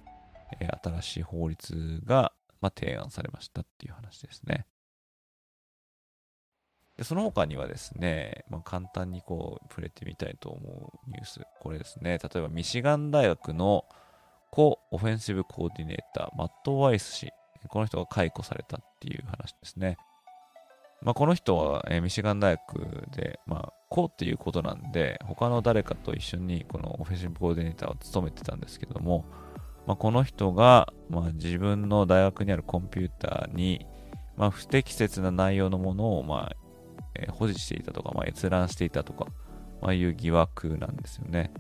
[0.83, 4.65] 新しい法律が、ま、提案されましたっていう話ですね。
[6.97, 11.41] でその他にはですね、まあ、簡単にこう触れてみたいと思うニュース。
[11.61, 13.85] これですね、例えばミシガン大学の
[14.51, 17.31] コ・オフェンシブコーディネーター、マット・ワイス氏。
[17.69, 19.97] この人が解雇されたっていう話ですね。
[21.03, 29.25] まあ、この人は、えー、ミシガン大学で、まあ、こうっていうことなんで、他の誰かと一緒にこのオフェンシブコーディネーターを務めてたんですけども、
[29.87, 33.85] まあ、この人が、まあ、自分の大学にあるコンピューターに、
[34.37, 36.55] まあ、不適切な内容のものを、まあ
[37.15, 39.25] えー、保持していたとか、まあ、閲覧していたとか、
[39.81, 41.51] まあ、いう疑惑なんですよね。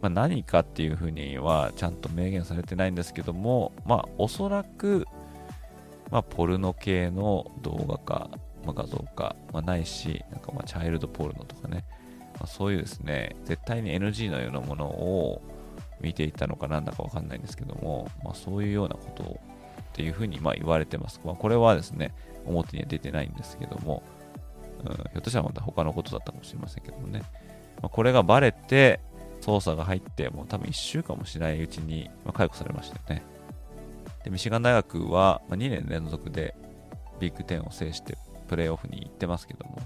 [0.00, 5.06] まあ、何かっていうふうにはちゃんと明言されてないんですけども、まあ、おそらく、
[6.10, 8.30] まあ、ポルノ系の動画か、
[8.66, 11.84] まあ、画像か、まあ、ないし、なんかまあチャイルドポルノとかね、
[12.34, 15.42] まあ、そういうですね、絶対に NG のようなものを
[16.00, 19.40] 見ていたのかなんだかわかんないんですけども、まあ、そういうようなことを
[19.90, 21.20] っていうふうにまあ言われてます。
[21.24, 24.02] まあ、これはですね、表には出てないんですけども、
[24.84, 27.22] うん、ひょっとしたらまた他のことだったかもしれませんけどもね。
[27.80, 29.00] まあ、これがバレて、
[29.40, 33.24] 捜査が入って、もう多分1週間もしないうちに、ま解雇されましたよね。
[34.24, 36.54] で、ミシガン大学は、2年連続で
[37.20, 39.78] ビッグ10を制してプレーオフに行ってますけども、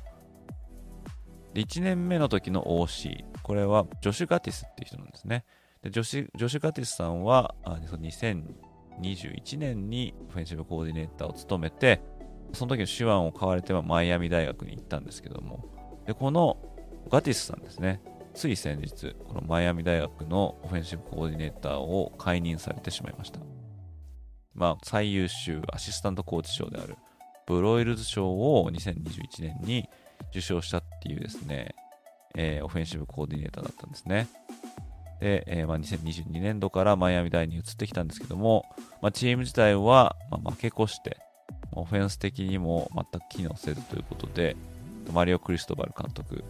[1.55, 5.45] 1年目の時の OC、これはジョシュ・ガティスっていう人なんですね。
[5.83, 12.03] でジョシュ・ジョシュガティスさんは、あ2021年にオフェンシブコーディネーターを務めて、
[12.53, 15.65] その時の手腕を買われてはマイアミ大学に行ったんですけども、
[16.07, 16.59] でこの
[17.09, 18.01] ガティスさんですね、
[18.35, 23.41] つい先日、このマイアミ大学のオフェンシブコーディネーターを解任されてしまいました。
[24.55, 26.97] まあ、最優秀アシスタントコーチ賞である
[27.51, 29.89] ブロイルズ賞を2021年に
[30.31, 31.75] 受賞したっていうですね、
[32.37, 34.29] えー、オフェンシブコーディネーターだったんですね。
[35.19, 38.67] で、えー、まあ、2022年度からマイアミ大に移ってきたんですけども、
[39.03, 41.19] まあ、チーム自体は、ま、負け越して、
[41.73, 44.57] オフェンス的にも全く機能せずということで、
[45.13, 46.45] マリオ・クリストバル監督、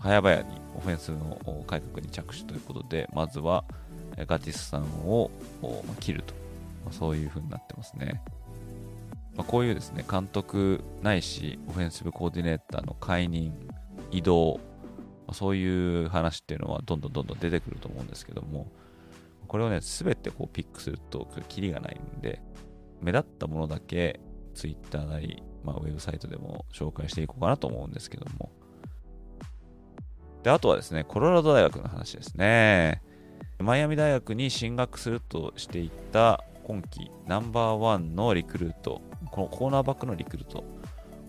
[0.00, 3.62] 早々にオフェンスの改革に着手ということで、まずは
[4.26, 5.30] ガティスさんを
[6.00, 6.34] 切ると、
[6.90, 8.20] そういう風になってますね。
[9.36, 13.52] まあ、こういうですね、監督ないし、オフェンシブコーディネーターの解任、
[14.10, 14.60] 移動、
[15.26, 18.70] まあそういう話っていうのはどんどんどんどん出てくると思うんですけども、
[19.48, 22.42] これをね、すべてこうピックすると、キリがないんで、
[23.00, 24.20] 目立ったものだけ
[24.54, 28.50] Twitter なり、まあ、ウェブサイトでも紹介していこうかなと思うんですけども。
[30.42, 33.02] で、あとはですね、コロラド大学の話ですね。
[33.58, 40.62] マイアミ大学に進学するとしていた今季ナンバーワンのリクルート、このコーナーバックのリクルート、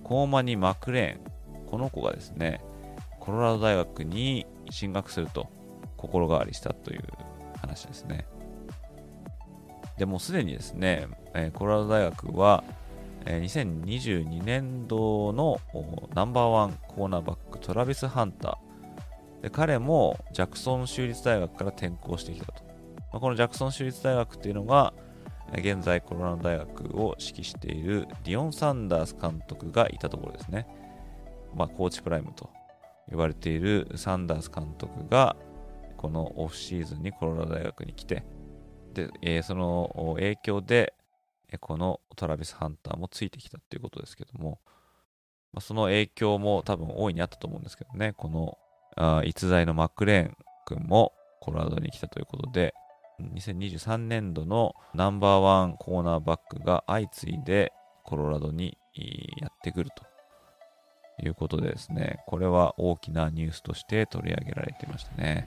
[0.04, 2.62] コーマニ・マクレーン、この子がですね、
[3.20, 5.50] コロラド大学に進学すると
[5.96, 7.04] 心変わりしたという
[7.62, 8.26] 話ですね。
[9.98, 12.66] でもすでにですね、えコロラド大学は、
[13.26, 15.62] え2022年度の
[16.14, 19.44] ナンバーワンコーナーバックトラビス・ハンター。
[19.44, 22.64] で彼もジャクソン州立大学から転校してきたと、
[23.12, 24.94] まあ、このジャクソン州立大学っていうのが
[25.58, 30.68] 現在コロラド大学を指揮しているディオン・サンダース監督がいたところですね、
[31.56, 32.50] まあ、コーチプライムと
[33.10, 35.36] 呼ばれているサンダース監督が
[35.98, 38.24] このオフシーズンにコロラド大学に来て
[38.94, 40.94] で、えー、その影響で
[41.60, 44.60] このトラビス・ハンターもついてきたっていうことですけども、
[45.52, 48.58] まあ、その影響も多分大いにあったと思うんですけどね、この
[48.96, 52.74] あ逸材のマックレーン君もコロラドに来たということで、
[53.22, 57.72] 2023年度のナンバーワンコーナーバックが相次いで
[58.04, 58.78] コロラドに
[59.40, 60.04] やってくると
[61.24, 65.46] いうことでですね、これは大きなニュースとして取り上げられてましたね。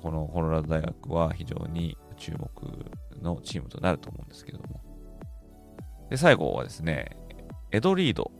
[0.00, 2.50] このコロラド大学は非常に注目
[3.22, 4.80] のチームとなると思うんですけども。
[6.10, 7.16] で、最後はですね、
[7.70, 8.30] エド・リード。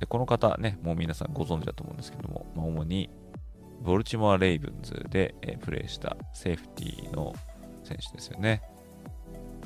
[0.00, 3.10] でこの方ね、もう皆さんご存知だと思うんですけども、まあ、主に
[3.82, 7.34] ボルチモア・レイブンズで、えプレーしたセーフティーの
[7.84, 8.62] 選手ですよね。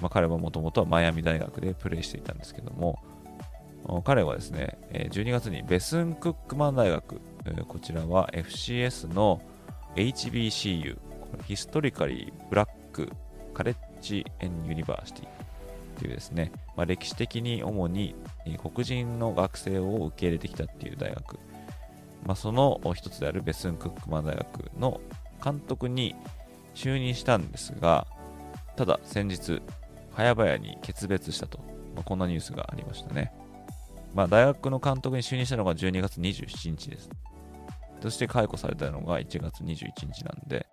[0.00, 2.98] まあ、彼はもともとはマイアミ大学でプレーしていたんですけども、
[4.04, 7.20] 彼はですね、12月にベスン・クックマン大学、
[7.68, 9.40] こちらは FCS の
[9.94, 10.98] HBCU、
[11.46, 13.10] ヒストリカリー・ブラック・
[13.54, 18.14] カレッジ・エン・ユニバーシティというですね、まあ、歴史的に主に
[18.60, 21.38] 黒人の学生を受け入れてきたっていう大学、
[22.24, 25.00] まあ、その一つであるベスン・クックマン大学の
[25.42, 26.14] 監督に
[26.74, 28.06] 就任したんですが、
[28.76, 29.62] ただ先日、
[30.14, 31.58] 早々に決別したと、
[31.94, 33.32] まあ、こんなニュースがありましたね。
[34.14, 37.10] まあ、大学の監督に就任したのが12月27日です。
[38.00, 40.66] そして解雇されたのが1月21日なんで、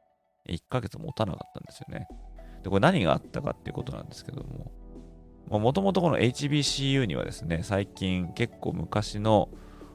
[0.48, 2.08] 1ヶ月持たなかったんですよね。
[2.64, 9.50] で、これ何があったかっていうことなんですけども、もともとこの HBCU にはですね、最近結構昔の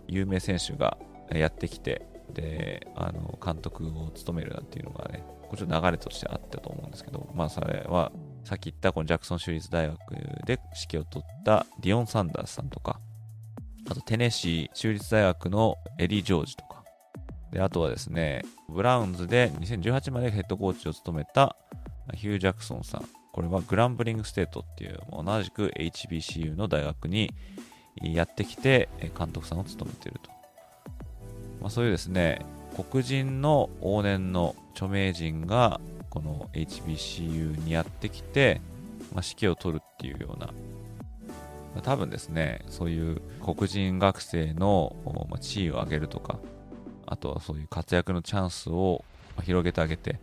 [0.06, 0.98] 有名選手が
[1.32, 8.12] やってきて、で、あの、監督を務めるなんていうのがね、こちら流れとしてあったと思うんですけど、まあそれは、
[8.44, 9.98] さっき言ったこのジャクソン州立大学
[10.46, 10.60] で
[10.90, 13.00] 指揮を取ったディオン・サンダースさんとか、
[13.90, 16.82] あとテネシー州立大学のエリー・ジョージとか、
[17.50, 21.56] であとはですね、ブラウンズで2018までヘッドコーチを務めた
[22.14, 23.08] ヒュー・ジャクソンさん。
[23.32, 27.32] これはグランブリングステートっていう同じく HBCU の大学に
[28.02, 30.37] やってきて監督さんを務めていると。
[31.60, 32.44] まあ、そういうですね、
[32.90, 35.80] 黒人の往年の著名人が
[36.10, 38.60] この HBCU にやってきて、
[39.12, 44.96] まあ、指揮を取るっていうような多分ですねそういう黒人学生の
[45.40, 46.38] 地位を上げるとか
[47.06, 49.04] あとはそういう活躍のチャンスを
[49.42, 50.20] 広げてあげて、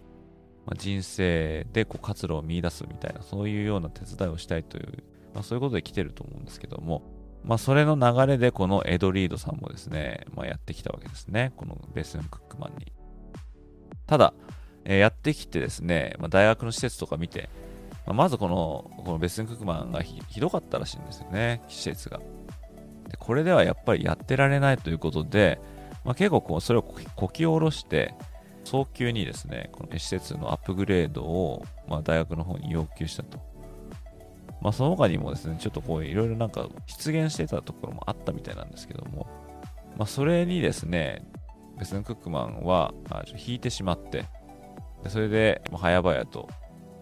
[0.65, 7.01] まあ、人生でこう活路を見出すみたいなそういうような手伝いをしたいという、まあ、そういうことで来てると思うんですけども
[7.45, 11.53] まあ、それの流れでこのエド・リードさんもですね、まあ、やってきたわけですね。
[11.55, 12.91] このベスン・クックマンに。
[14.07, 14.33] ただ、
[14.83, 17.49] えー、やってきてですね、まあ、大学の施設とか見て、
[18.07, 22.19] まあ、まずこのこのベスン・クックマンがひどかったらしいんですよね、施設が。
[23.09, 25.59] でこれではやっぱりやってられないということで、
[26.03, 28.15] まあ、結構こうそれをこき下ろして、
[28.63, 33.39] 早急にですね、この施設のアップグレードを、まあ、大学の方に要求したと。
[34.65, 39.27] まあ、その他にもですね、ちょっとこういろいろなんか出現してたところもあったみたいなんですけども、
[39.95, 41.23] まあ、それにですね、
[41.77, 42.91] ベスン・クックマンは
[43.37, 44.25] 引いてしまって、
[45.03, 46.49] でそれで早々と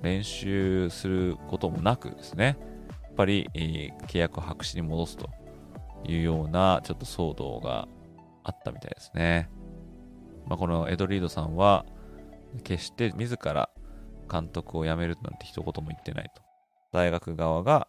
[0.02, 2.58] 練習することもなくですね、
[3.02, 5.30] やっぱり、えー、契約を白紙に戻すと
[6.04, 7.88] いうようなちょっと騒動が
[8.44, 9.50] あったみたいですね。
[10.48, 11.86] まあ、このエドリードさんは
[12.66, 13.70] 決して自ら
[14.30, 16.43] 監督を辞めるなんて一言も言ってないと。
[16.94, 17.88] 大学側が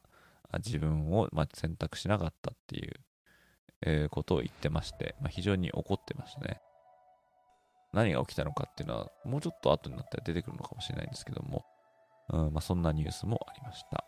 [0.64, 2.92] 自分をま選択しなかったっていう、
[3.86, 6.60] えことを言ってまして、まあ、非常に怒ってましたね。
[7.92, 11.64] 何が起きたのかっていうのは、もうちょっと後になったら出てくるのかもしれないんですけども、
[12.30, 14.04] うんまあ、そんなニュースもありました。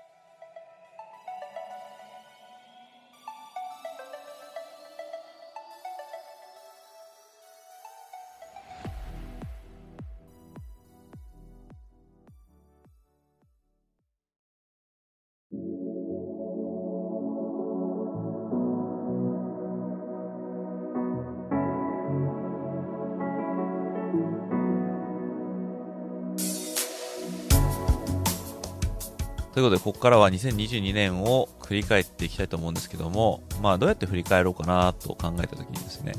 [29.57, 36.13] ということで、ここからは2022年を振り返っていきたいと思うんですけども、まあ、どうやって振り返ろうかなと考えたときにですね、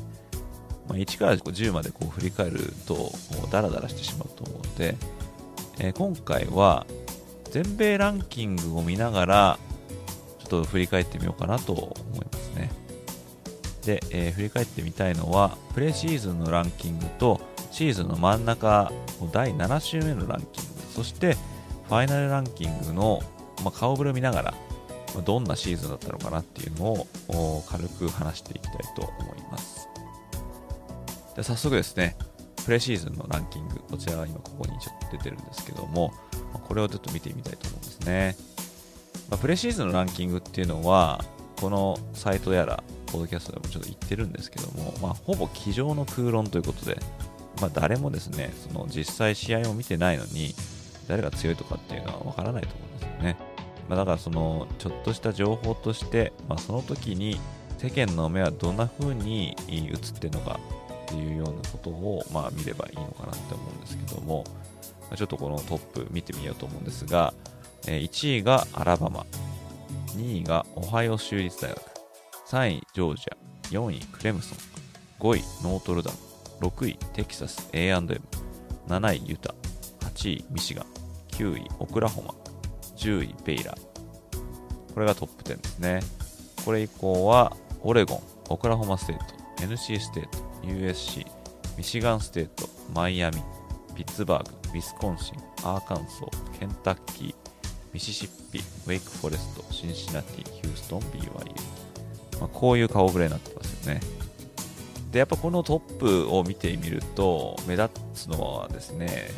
[0.88, 3.10] まあ、1から10までこう振り返ると、も
[3.46, 4.96] うダラダラしてしまうと思うので、
[5.78, 6.84] えー、今回は、
[7.52, 9.58] 全米ランキングを見ながら、
[10.40, 12.72] ちょっと振り返ってみようかなと思いますね。
[13.84, 18.90] で、えー、振り返ってみたいのは、プレシーズンのランキングと、シーズンの真ん中、
[19.30, 21.36] 第7週目のランキング、そして、
[21.88, 23.22] ファイナルランキングの、
[23.64, 24.54] ま、顔ぶれを見ながら、
[25.14, 26.92] ま、どんなシーズンだったのかなっていうの
[27.28, 29.88] を軽く話していきたいと思います。
[31.34, 32.16] で早速ですね、
[32.64, 36.12] プレシーズンのランキング、こちらは今ここにちょっと出てるんですけども、
[36.52, 38.36] ま、これをちょっと見てみたいと思うんですね。
[39.30, 41.24] ま、プレシーズンのランキングっていうのは、
[41.58, 47.00] このサイトやら、ポッドキャストでもちょっと言ってるんですけども、まあ、ほぼ机上の空論ということで、
[47.62, 50.54] まあ、誰もですね、その実際試合を見てないのに、
[51.08, 53.36] 誰が強いとかっていうのはわからないと思うんですよね。
[53.88, 57.40] まあ、だからそのちょっとした情報として、まあ、その時に
[57.78, 60.60] 世間の目はどんな風に映ってるのか
[61.06, 64.44] っていうようなことを、まあ、見ればいいのかなって思うんですけども、
[65.02, 67.32] まあ、ちょっとこのトップ見てみようと思うんですが、
[67.86, 69.24] え、1位がアラバマ、
[70.16, 71.80] 2位がオハイオ州立大学、
[72.48, 74.58] 3位ジョージア、4位クレムソン、
[75.20, 76.18] 5位ノートルダム、
[76.60, 78.20] 6位テキサス A&M、
[78.88, 79.54] 7位ユタ、
[80.18, 80.86] 8位ミシガン、
[81.28, 82.34] 9位オクラホマ、
[82.96, 84.92] 10位ベイラー。
[84.92, 86.00] これがトップ10ですね。
[86.64, 89.24] これ以降はオレゴン、オクラホマステート、
[89.62, 91.24] NC ステート、USC、
[91.76, 93.40] ミシガンステート、マイアミ、
[93.94, 97.34] ピッツバーグ、ウィスコンシン、アーカンソー、ケンタッキー、
[97.92, 102.40] ミシシッピ、ウェイクフォレスト、シンシナティ、ヒューストン、BYU。
[102.40, 104.00] まあ、こういう顔ぶれになってますよね。
[105.12, 109.28] で、やっぱこのトップを見てみると、目立つのはですね、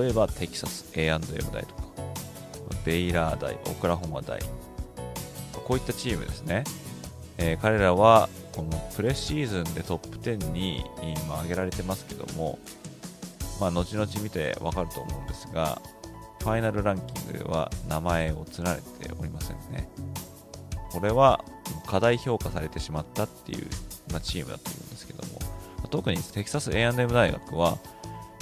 [0.00, 1.20] 例えばテキサス A&M
[1.52, 1.82] 大とか、
[2.84, 4.40] ベイラー大、オクラホマ大、
[5.52, 6.64] こういったチームですね。
[7.38, 10.84] えー、彼らはこのプレシーズンでトップ10に
[11.24, 12.58] 今挙げられてますけども、
[13.60, 15.80] まあ、後々見てわかると思うんですが、
[16.40, 19.88] ファイナルランキングでは名前を連ねておりませんね。
[20.90, 21.44] これは
[21.86, 23.66] 過大評価されてしまったっていう、
[24.12, 25.40] まあ、チームだと思うんですけども、
[25.90, 27.78] 特にテキサス A&M 大学は、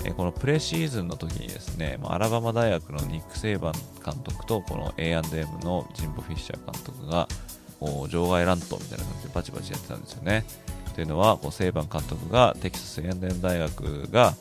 [0.04, 3.72] えこのプレシーズンの時にですね、アラバマ大学のニック・セイバン
[4.04, 5.22] 監督とこの A&M
[5.60, 7.26] のジンボ・フィッシャー監督が
[7.80, 10.44] こう場外乱闘みたいな感じでバチバチやってたんですよね。
[10.94, 14.34] というのは、こうセイバン監督がテキサス A&M 大学が、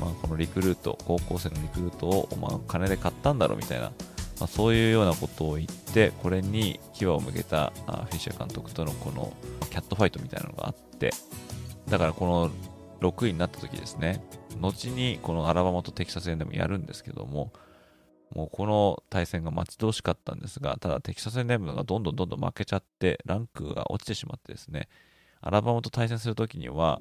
[0.00, 3.92] まあ、このリクルート、高校生のリクルートを、まあ、金で買ったんだろうみたいな、ま
[4.44, 9.32] あ、そういうようなことを言って、これに牙を向けたフィッシャー監督とのこの
[9.70, 11.12] キャットファイトみたいなのがあって、
[11.88, 12.50] だからこの
[13.02, 14.24] 6位になった時ですね、
[14.60, 17.52] 後にこのアラバマとテキサス A&M やるんですけども、
[18.34, 24.88] もうこの対戦が待ち遠しかったんですが、ただテキサス A&M がどんどんどんどん負けちゃって、ランクが落ちてしまってですね、
[25.40, 27.00] アラバマと対戦するときには、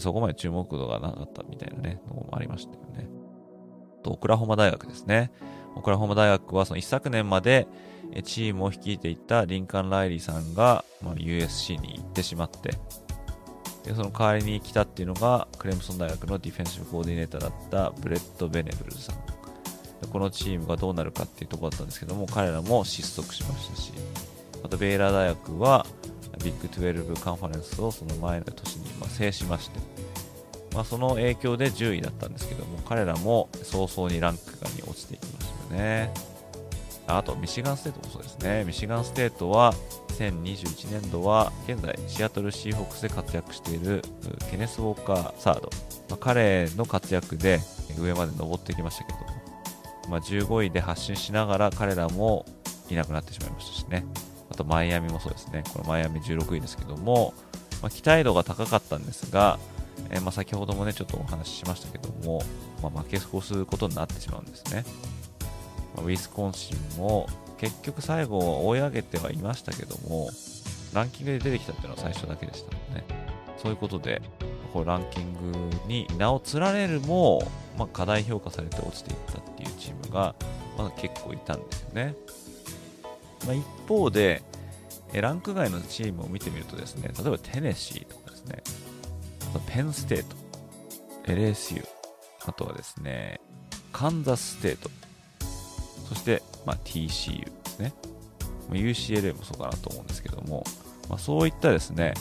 [0.00, 3.08] そこまで注目度がなかったみたいなね、のもありましたよね。
[4.02, 5.30] と、オクラホマ大学ですね。
[5.74, 7.66] オクラホマ大学はその一昨年まで
[8.24, 12.72] チームを率いていたリンカン・ライリーさんが、まあ、USC に行ってしまって、
[13.84, 19.16] でその代わりに来たっていうのが、クレムソン大学のディフェンシブコーディネーターだったブレント・ベナブルズさん。
[20.10, 23.92] このチームがどうなるかっていうところだったんですけども、彼らも失速しましたし、
[24.62, 25.86] またベイラー大学は、
[26.42, 29.78] ビッグ12カンファレンスをその前の年にま制しまして、
[30.74, 36.31] まあ、その影響で10位だったんですけども、彼らも早々にランクがに落ちていきましたよね。
[37.18, 38.64] あと、ミシガンステートもそうですね。
[38.64, 39.72] ミシガンステートは、
[40.18, 44.02] 2021年度は、現在、シアトルシーホークスで活躍している
[44.50, 45.70] ケネス・ウォーカー・サード。
[46.08, 47.60] まあ、彼の活躍で
[47.98, 49.18] 上まで登ってきましたけど、
[50.10, 52.44] まあ、15位で発進しながら彼らも
[52.90, 54.04] いなくなってしまいましたしね。
[54.50, 55.64] あとマイアミもそうですね。
[55.72, 57.32] これマイアミ16位ですけども、
[57.80, 59.58] まあ、期待度が高かったんですが、
[60.10, 62.42] えー、ま先ほどもね、ちょっとお話ししましたけども、
[62.82, 64.84] ま、負け越すことになってしまうんですね。
[65.96, 67.28] ま、ウィスコンシンも
[67.58, 70.30] 結局最後追い上げてはいましたけども、
[70.92, 73.04] ランキングで出てきたっていうのは最初だけでしたので、ね、
[73.56, 74.20] そういうことで、
[74.72, 77.42] こうランキングに名を連ねるも、
[77.78, 80.34] まあ、過大評価されて落ちていったっていうチームが、
[80.76, 82.14] まだ結構いたんですよね。
[83.46, 84.42] まあ、一方で、
[85.12, 88.62] ランク外のチームを見てみるとですね、例えばテネシーとかですね、
[89.66, 90.36] ペンステート、
[91.24, 91.84] LSU、
[92.46, 93.40] あとはですね、
[93.92, 94.90] カンザスステート、
[96.12, 97.94] そして、まあ、TCU ですね。
[98.70, 100.64] UCLA もそうかなと思うんですけども、
[101.08, 102.12] まあ、そういったですね、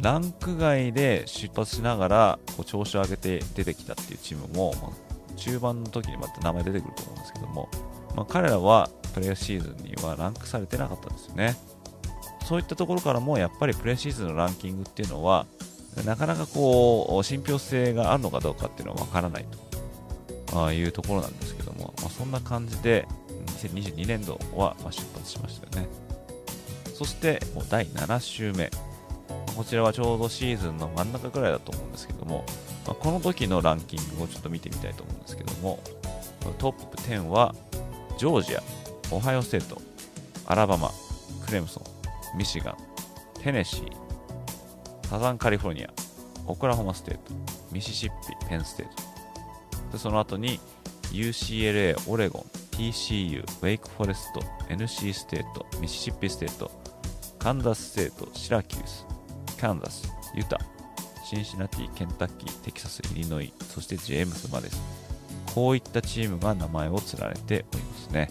[0.00, 7.68] ランク外で出発しながらこう調子を上げて出てきたっていうチームも、まあ、中盤の時にまた名前出てくると思うんですけども、
[8.16, 11.56] まあ、彼らはプレーシーズンにはランクされてなかったんですよね。
[12.46, 15.46] そういったところからもやっぱりプレーシーズンのランキングっていうのは
[16.04, 19.46] なかなかこう信憑性があるのかどうかっていうのはわからない
[20.46, 23.06] というところなんですけども、まあ、そんな感じで
[23.68, 25.90] 2022年度は出発しましたよね。
[26.94, 28.70] そしてもう第7週目。
[29.56, 32.44] こちらはちょうどシーズンの真ん中ぐらいだと思うんですけども、
[32.86, 35.80] まあ、この時のランキングをちょっと見てみたいと思うんですけども、
[36.58, 37.54] トップ10は
[38.18, 38.62] ジョージア、
[39.10, 39.80] オハイオステート、
[40.46, 40.90] アラバマ、
[41.46, 41.80] クレムソ
[42.34, 42.76] ン、ミシガン、
[43.40, 45.90] テネシー、サザンカリフォルニア、
[46.46, 47.32] オクラホマステート、
[47.72, 48.92] ミシシッピ、ペンステート。
[49.92, 50.60] で、その後に
[51.12, 52.44] UCLA、オレゴン、
[52.74, 56.72] TCU、ウェイクフォレスト、NC ステート、ミシシッピステート、
[57.38, 59.06] カンザスステート、シラキュース、
[59.60, 60.58] カンザス、ユタ、
[61.24, 64.68] シンシナティ、ケンタッキー、テキサス、イリノイ、そしてジェームスまで
[65.54, 68.28] こういったチームが名前を連ねておりますね。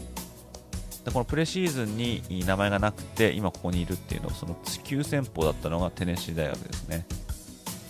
[1.06, 7.06] でこのプレシーズンに名前がなくて、今ここにいるっていうのは、その急先鋒だったのがテネシー大学ですね。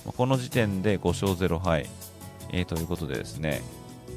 [0.05, 1.87] この時点で5勝0敗、
[2.51, 3.63] えー、ということでですね、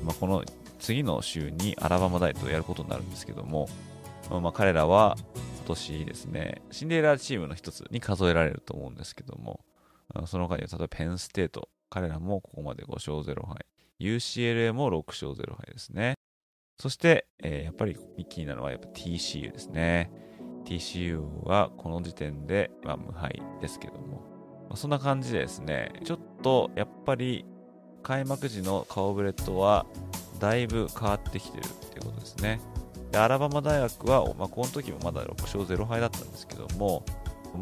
[0.05, 0.45] まあ、この
[0.79, 3.69] 次の週にアラバマ大とやることになるんですけども、
[4.31, 5.17] まあ、彼らは
[5.59, 9.61] 今年ですね、シンデレラチームの一つに数えられると思うんですけども、
[10.27, 13.67] その他には例えばペンステート、彼らもここまで5勝0敗、
[14.01, 16.15] UCLA も6勝0敗ですね。
[16.79, 17.97] そして、えー、やっぱり
[18.29, 20.11] 気になるのはやっぱ TCU ですね。
[20.65, 24.23] TCU はこの時点で、まあ、無敗ですけども、
[24.69, 27.47] まあ、そんな感じでですね、ちょっとやっぱり
[28.03, 29.87] 開幕時の顔ぶれとは
[30.39, 32.61] だいぶ変わってきてるっていうことですね。
[33.13, 37.05] でアラバマ大学は、まあ、この時もまだ6勝0敗だったんですけども、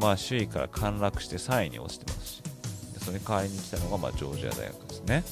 [0.00, 2.42] まあ、首位から陥落して3位に落ちてますし、
[2.94, 5.24] でそれに代わりに来たのが、まあ、ジョージア大学ですね。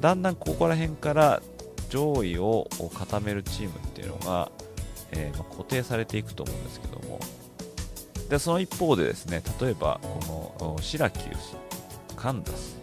[0.00, 1.42] だんだんここら辺から
[1.88, 4.50] 上位を固めるチームっていうのが、
[5.12, 7.20] えー、ま固定されていくと思うんですけども
[8.28, 11.56] でその一方でですね例えばこのシラキュース
[12.16, 12.78] カンザス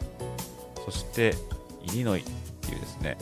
[0.86, 1.36] そして
[1.84, 2.24] イリノイっ
[2.62, 3.18] ていうですね、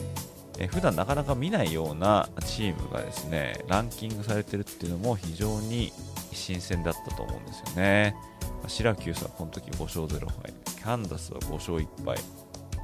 [0.59, 5.91] え、普段なかなか見ないようなチームがですねランキングされてるっていうのも非常に
[6.33, 8.15] 新鮮だったと思うんですよね。
[8.67, 10.53] シラキュースはこの時5勝0敗
[10.83, 12.17] カンザスは5勝1敗。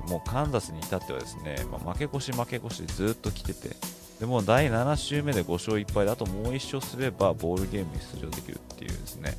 [0.09, 3.75] もうカンザスに至ってはですね、まあ、負け越し負け越しでずっと来てて、
[4.19, 9.37] でも第7週目で5勝1敗で、あともう1勝すればボールゲームに出場できるっていうですね、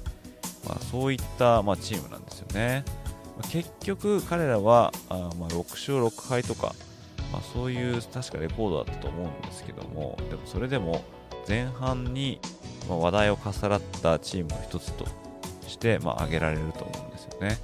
[0.67, 2.85] まあ、そういった、まあ、チームなんですよね。
[3.51, 6.75] 結局、彼らはあ、ま、6勝6敗とか、
[7.33, 11.05] まあ、そういう確かレコードだったと思うんですけども、でもそれでも
[11.49, 12.41] 前半に
[12.89, 15.07] 話題となったチームの一つと
[15.67, 17.59] して、まあ、挙げられると思うんですよね。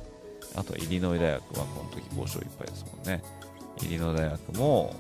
[0.54, 3.22] あと、イリノイ大学はこの時5勝1敗ですもんね。
[3.82, 4.94] イリノイ大学も、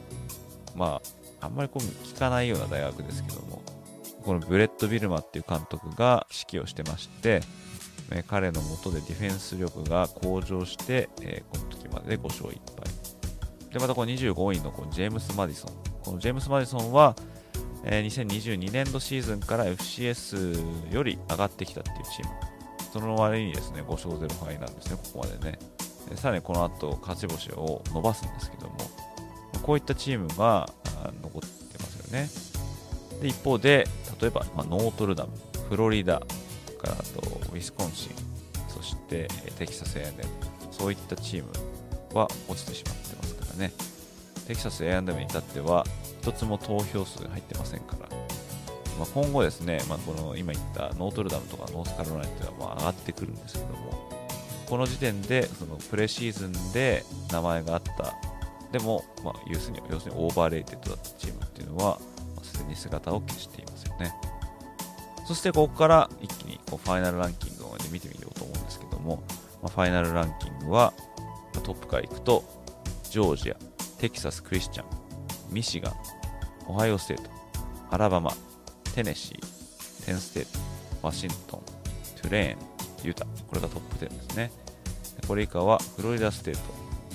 [0.74, 1.00] ま
[1.40, 3.62] あ、あんまりこう聞かないような大学ですけども、
[4.24, 7.40] このブレット・ビルマっていう監督が指揮をしてまして、
[8.10, 13.01] え彼のもとでディフェンス力が向上して、え、この時までで5勝1敗。
[13.72, 15.70] で、またこの25位のこのジェームス・マディソン。
[16.02, 17.16] このジェームス・マディソンは、
[17.84, 22.34] えー、2022年度シーズンから FCS より上がってきたっていうチーム。
[22.92, 25.58] その割にですね、5勝0敗なんですね、ここまでね。
[26.16, 28.76] さらにこの後、勝ち星を伸ばすんですけども、
[29.62, 30.68] こういったチームが
[31.22, 32.28] 残ってますよね。
[33.22, 33.86] で一方で、
[34.20, 35.32] 例えば、まあ、ノートルダム、
[35.68, 36.20] フロリダ、
[36.82, 37.20] からあと
[37.52, 38.12] ウィスコンシン、
[38.68, 40.12] そしてテキサス A&M、
[40.70, 41.50] そういったチーム
[42.18, 43.11] は落ちてしまってます
[43.52, 43.72] かね。
[44.46, 45.84] テキサス A&M に至っては、
[46.20, 48.08] 一つも投票数入ってませんから、
[48.98, 54.10] まあ、今後ですね、まあ、この今言ったノートルダムとかノースカロライナっていうのはまあ上がってくるんですけども、
[54.68, 58.14] この時点でそのプレシーズンで名前があった、
[58.72, 61.98] でも、まあ、要するに要するにオーバーレイテッドだったチームっていうのは、
[62.42, 64.14] すでに姿を消していますよね。
[65.26, 69.22] そしてここから一気にこうファイナルランキングを見てみようと思うんですけども、
[69.62, 70.92] まあ、ファイナルランキングは
[71.62, 72.61] トップからいくと、
[73.12, 73.56] ジョージア、
[73.98, 74.86] テキサス・クリスチャン、
[75.50, 75.92] ミシガン、
[76.66, 77.30] オハイオステート、
[77.90, 78.32] アラバマ、
[78.94, 80.58] テネシー、ペンステート、
[81.06, 81.60] ワシントン、
[82.22, 84.50] トゥレーン、ユタ、これがトップ10ですね。
[85.28, 86.60] これ以下はフロリダステート、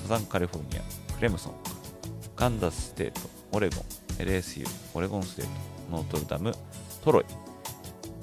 [0.02, 1.54] サザンカリフォルニア、クレムソン、
[2.36, 3.20] カンザスステート、
[3.50, 3.80] オレゴン、
[4.22, 5.50] LSU、オレゴンステート、
[5.90, 6.54] ノートルダム、
[7.02, 7.24] トロイ、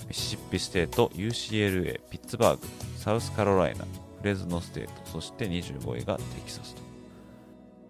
[0.07, 2.65] ミシシッピステート、UCLA、ピッツバーグ、
[2.97, 3.89] サウスカロライナ、フ
[4.23, 6.84] レズノステート、そして25位がテキサスと。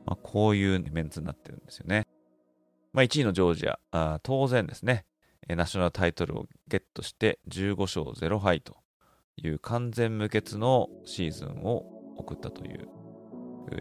[0.05, 2.07] まあ、こういうメンツになってるんですよね。
[2.93, 5.05] まあ、1位のジョージア、あ当然ですね、
[5.47, 8.77] ナショナルタイトルをゲットして15勝0敗と
[9.37, 11.85] いう完全無欠のシーズンを
[12.17, 12.87] 送ったという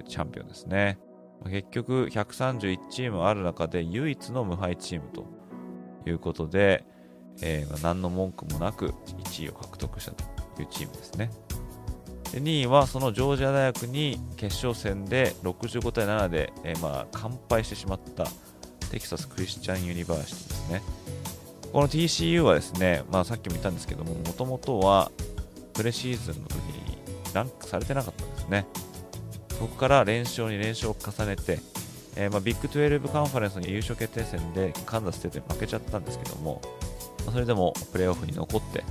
[0.08, 0.98] チャンピオンですね。
[1.46, 5.26] 結局131チームある中で唯一の無敗チームと
[6.06, 6.84] いうことで、
[7.42, 10.24] えー、何の文句もなく1位を獲得したと
[10.62, 11.30] いうチームですね。
[12.40, 18.26] 2位はそのジョージア大学に決勝戦で65対7で、えー、まあ完敗してしまった
[18.90, 20.82] テキサス・クリスチャン・ユニバーシティですね。
[21.72, 25.10] この TCU はですね、まあ、さっきも言ったんですけども、もともとは
[25.72, 26.96] プレシーズンの時に
[27.34, 28.66] ランクされてなかったんですね。
[29.58, 31.58] そこから連勝に連勝を重ねて、
[32.14, 36.62] えー、まあ、ビッグ12カンファレンスの優勝決定戦でカンザステートに負けちゃったんですけども、
[37.24, 38.84] まあ、それでもプレーオフに残って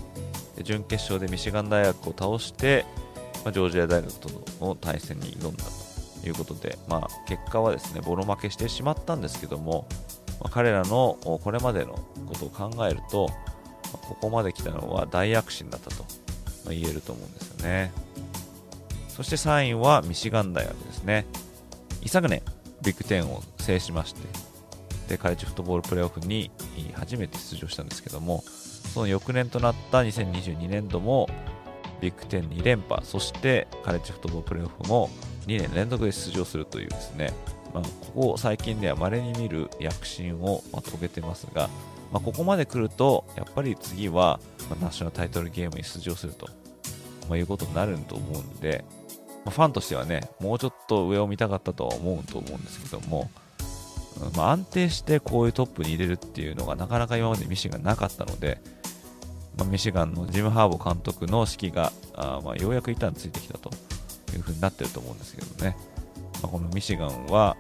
[0.64, 2.86] 準決勝でミシガン大学を倒して、
[3.44, 4.30] まあ、ジョージア大学と
[4.62, 5.64] の対戦に挑んだ
[6.22, 9.88] ということで、まあ、結果はですねボロ負けしてしまったんですけども、
[10.40, 11.94] まあ、彼らのこれまでの
[12.26, 13.28] ことを考えると、
[13.92, 16.06] ま、ここまで来たのは大躍進だったと、
[16.66, 17.92] ま言えると思うんですよね。
[19.10, 21.26] そして3位はミシガン大学ですね。
[22.02, 22.42] 一昨年、
[22.82, 24.22] ビッグ10を制しまして、
[25.08, 26.50] で、カレッジフットボールプレーオフに
[26.96, 28.44] 初めて出場したんですけども、
[28.94, 31.30] その翌年となった2022年度も、
[32.04, 35.10] ビッグ10 2連覇、そしてカレッジフットボールプレーオフも
[35.48, 37.34] 2年連続で出場するというですね、
[37.74, 41.70] まあ、ここ最近では稀に見る躍進を、ま遂げてますが、
[42.12, 44.40] まあ、ここまで来ると、やっぱり次は、
[44.70, 46.48] まナショナルタイトルゲームに出場すると、
[47.30, 48.84] まあ、いうことになると思うんで、
[49.46, 53.32] ま、ファンとしてはね、もうちょっと上を見たかったとは思うと思うんですけども、
[54.36, 58.62] ま、安定してこういうトップに入れるっていうのがなかなか今までミシガンなかったので、
[59.58, 63.70] まあ、ミシガンのジム・ハーボ監督の指揮があまあようやく板についてきたと
[64.36, 65.78] いうふうになってると思うんですけどね、
[66.42, 67.56] まあ、このミシガンは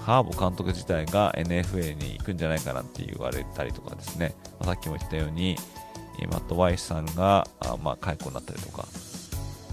[0.00, 5.56] ハーボ監督自体が NFA に行くんじゃないかなって言われたりとかですね、まあ、さっきも言ったように
[6.30, 8.86] マット・ワイスさんがあまあ解雇になったりとか、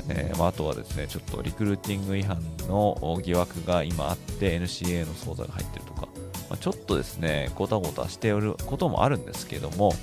[0.10, 6.08] えーまあ、あとはですね、ちょっとリクルーティング違反の疑惑が今あって NCA の捜査が入ってるとか、
[6.50, 9.94] まあ、ちょっとですね、ごたごたしておることもあるんですけども、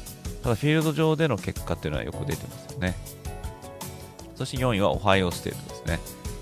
[0.43, 2.95] ただフィールド上での結果っていうのはよく出てますよね。
[4.37, 6.01] そして4位はオハイオステートですね。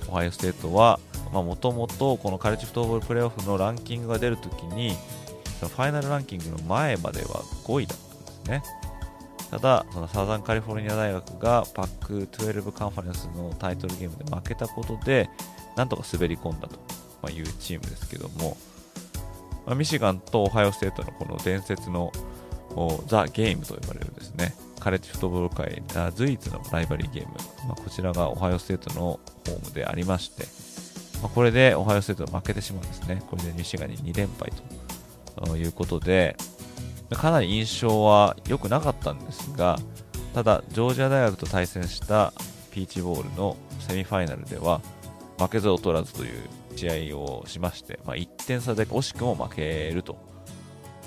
[0.09, 1.01] オハイオステートは、
[1.33, 4.97] もともとこのカレッジフットボールプレーオフのランキングが出るときに、
[5.61, 8.63] ファイナルランキングの前までは5位だったんですね。
[9.51, 15.29] ただ、そのサザンカリフォルニア大学がパック12カンファレンスのタイトルゲームで負けたことで、
[15.75, 18.57] なんとか滑り込んだというチームですけども、
[19.67, 22.13] まあ、ミシガンとオハイオステートのこの伝説の
[23.07, 25.83] ザ・ゲームと呼ばれるですね、カレッジフットボール界
[26.15, 27.35] 随一のライバリーゲーム、
[27.67, 30.45] まあ、こちらがオハイオステートのホームでありまして、
[31.23, 33.23] まあ、これでオハイオステート負けてしまうんですね。
[33.29, 34.53] これでミシガンに2連敗
[35.45, 36.37] ということで、
[37.11, 39.79] かなり印象は良くなかったんですが、
[40.35, 42.33] ただ、ジョージア大学と対戦した
[42.71, 44.81] ピーチボールのセミファイナルでは、
[45.39, 50.17] 負けず劣らずという試合をしまして、まあ、1点差で惜しくも負けると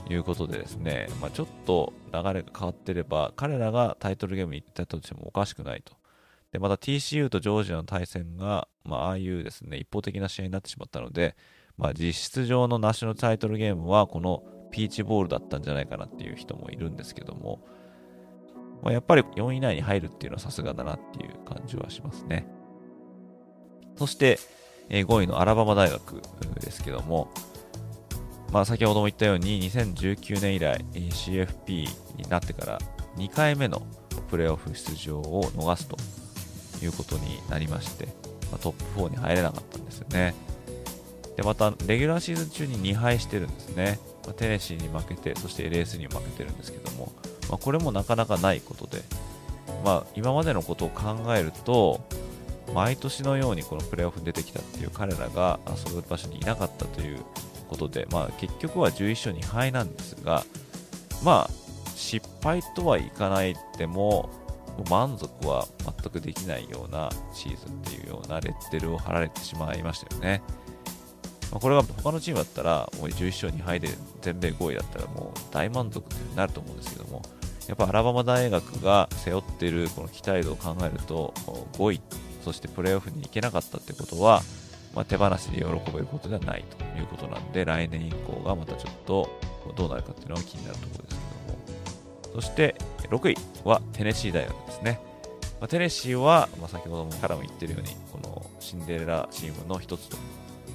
[0.10, 5.94] いうことでですね、まあ、ちょっと流れが変わってれば、彼らがタイトルゲームに行ったとしてもおかしくないと。
[6.52, 11.36] で、また TCU とジョージアの対戦が、まあ、あいうですね、一方的な試合になってしまったので、
[11.78, 17.66] まあ、実質上のナショナルタイトルゲームは、このピーチボールだったんじゃないかなっていう人もいるんですけども、
[18.82, 22.48] まあ、やっぱり4位以内に入るっていうのはさすがだなっていう感じはしますね。
[23.96, 24.40] そして、
[24.90, 26.22] 5位のアラバマ大学
[26.60, 27.30] ですけども、
[28.52, 31.88] まあ、先ほども言ったように2019年以来 CFP
[32.18, 32.80] になってから
[33.18, 33.82] 2回目の
[34.30, 35.98] プレーオフ出場を逃すと
[36.84, 40.34] いうことになりまして、まあ、トップ4に入れなかったんですよね。
[41.36, 44.00] で、また、レギュラーシーズン中に2敗してるんですね。
[44.26, 47.12] まあ、テネシーに負けて、そして LS に負けてるんですけども、
[47.50, 49.02] まあ、これもなかなかないことで、
[49.86, 52.02] まあ、今までのことを考えると、
[52.74, 57.20] 毎年のようにこのプレーオフに出てきたっていう彼らがそういう場所にいなかったという
[57.72, 60.44] ことで、まあ、結局は11勝2敗なんですが、
[61.24, 61.50] まあ、
[61.96, 64.30] 失敗とはいかないでも、
[64.90, 70.42] 満足は全くできないようなシーズンっていうようなレッテルを貼られてしまいましたよね。
[71.52, 73.90] まあ、これが他のチームだったら、もう11勝2敗で
[74.22, 77.22] 全米5位だったらもう大満足になると思うんですけども、
[77.68, 81.34] やっぱアラバマ大学が背負っているこの期待度を考えると、
[81.74, 82.02] 5位
[82.44, 84.42] そしてプレーオフに行けなかったってことは、
[84.96, 89.30] まあ、手放しで喜べることではないということなんで、来年以降がまたちょっと
[89.76, 91.20] どうなるかっていうのが気になるところです
[92.26, 92.42] けども。
[92.42, 92.76] そして
[93.10, 95.00] 6位はテネシー大学ですね。
[95.60, 100.18] まあ、テネシーは、まあ、先ほどもからも言ってるように、このシンデレラチームの一つと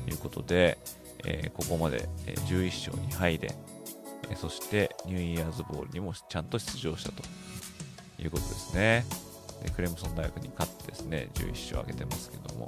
[0.08, 0.78] いうことで、
[1.24, 2.08] えー、ここまで
[2.46, 3.54] 11勝2敗で、
[4.36, 7.22] そしてニューイヤーズボールにもちゃんと出場したと
[8.22, 9.04] いうことですね。
[9.62, 12.66] でクレムソン大学に勝ってですね、11勝を挙げてますけども、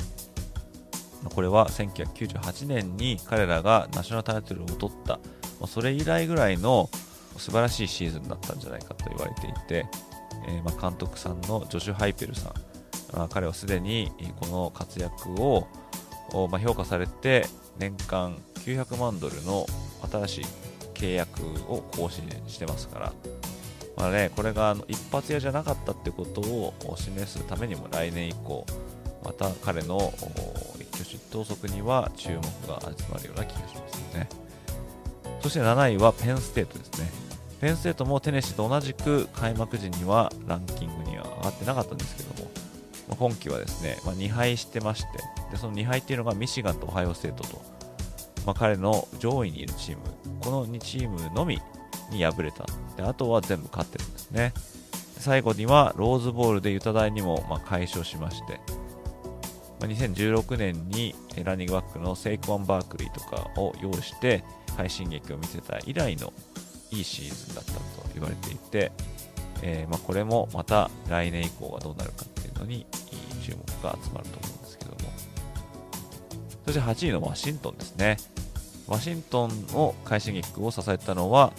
[1.25, 5.19] これは1998年に彼らがナショナルタイトルを取った、
[5.67, 6.89] それ以来ぐらいの
[7.37, 9.87] 素晴らしいシーズンだったんじゃないかと言われていて、
[10.47, 15.67] えー、ま監督さんのジョシュ・ハイペルさん、彼はすでにこの活躍を、
[16.51, 17.47] ま評価されて
[17.79, 19.67] 年間900万ドルの
[20.11, 20.45] 新しい
[20.95, 23.13] 契約を更新してますから、
[23.97, 28.67] まあね、これが一発屋じゃなかったってことを示すためにも来年以降、
[29.25, 30.13] また彼の
[31.29, 34.29] 投足には注目が集まるような気がしますね。
[35.41, 37.11] そして7位はペンステートですね。
[37.61, 42.51] ペンステートもテネシーと同じく開幕時にはランキングには上がってなかったんですけども、
[43.09, 45.09] まあ、今季はですね、まあ、2敗してまして、
[45.51, 47.63] でその2敗っていうのがミシガンとオハイオステートと、
[48.47, 50.03] まあ、彼の上位にいるチーム、
[50.41, 51.61] この2チームのみ
[52.11, 52.65] に敗れた。
[52.97, 54.53] であとは全部勝ってるんですね。
[55.19, 58.61] 最後にはローズボールでユタ大にもま解消しまして、
[59.81, 61.15] 2016年に
[61.45, 64.43] ランニングバックのセイクワン・バークリーとかを用意して
[64.77, 66.33] 快進撃を見せた以来の
[66.91, 67.81] いいシーズンだったと
[68.15, 68.93] 言われていて、
[69.63, 72.87] えー、まこれもまた来年以降がどうなるかっていうのに
[73.43, 74.97] 注目が集まると思うんですけども
[76.67, 78.17] そして8位のワシントンですね
[78.87, 81.53] ワシントンを快進撃を支えたのは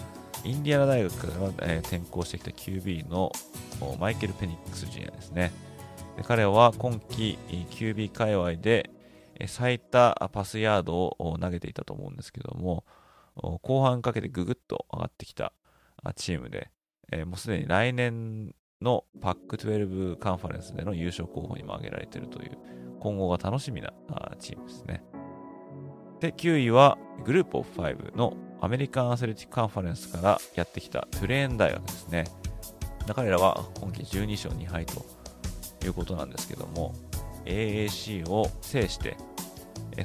[0.44, 1.28] インディアナ大学か
[1.62, 3.32] ら、え、転校してきた QB の
[4.00, 5.52] マイケル・ペニックス・ジュニアですね。
[6.26, 7.38] 彼は今季
[7.72, 8.90] QB 界隈で
[9.48, 12.84] 最多パスヤードを投げていたと思うんですけども、
[13.62, 15.54] 後半かけてぐぐっと上がってきた
[16.16, 16.70] チームで、
[17.26, 22.58] もうすでに来年のパック12カンファレンスでの優勝候補にも挙げられているという、
[23.00, 23.94] 今後が楽しみな
[24.40, 25.04] チームですね。
[26.20, 32.26] で、9位はグループオフ5のアメリカンアスレティックカンファレンスからやってきたトゥレーン大学ですね。
[33.16, 35.06] 彼らは今季12勝2敗と
[35.86, 36.94] いうことなんですけども、
[37.46, 39.18] AAC を制して、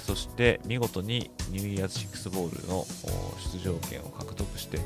[0.01, 2.87] そして見事にニューイヤーズ6ボールの
[3.53, 4.79] 出場権を獲得して、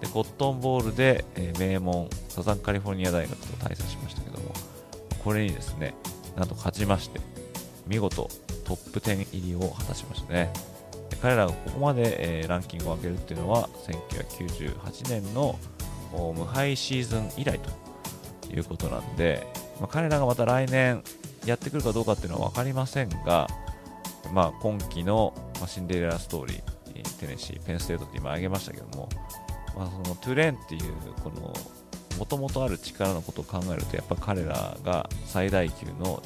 [0.00, 1.24] でコットンボールで、
[1.58, 4.52] 名門サザンカリフォルニア大学と対戦しましたけども、
[5.22, 5.94] これにですね、
[6.36, 7.20] なんと勝ちまして、
[7.86, 8.28] 見事
[8.64, 10.52] トップ10入りを果たしましたね。
[11.22, 15.58] 彼らがここまで、ランキングを上げるっていうのは1998年の
[16.34, 17.70] 無敗シーズン以来と
[18.52, 19.46] いうことなんで、
[19.80, 21.02] まあ、彼らがまた来年
[21.44, 23.46] やってくるかどうかっていうのは分かりませんが、
[24.32, 25.34] まあ、今季の、
[25.66, 29.08] シンデレラストーリー、テネシー、ペンステートって今挙げましたけども、
[29.76, 30.82] まあ、そのトゥレーンっていう
[31.22, 31.52] この
[32.18, 36.22] もともとある力のことを考えるとやっぱ彼らが最大級の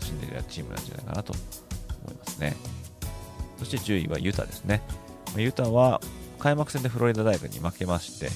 [0.00, 1.32] シンデレラチームなんじゃないかなと
[2.04, 2.56] 思いますね。
[3.58, 4.82] そして10位はユタですね。
[5.36, 6.00] ユタは
[6.38, 8.30] 開幕戦でフロリダ大学に負けまして、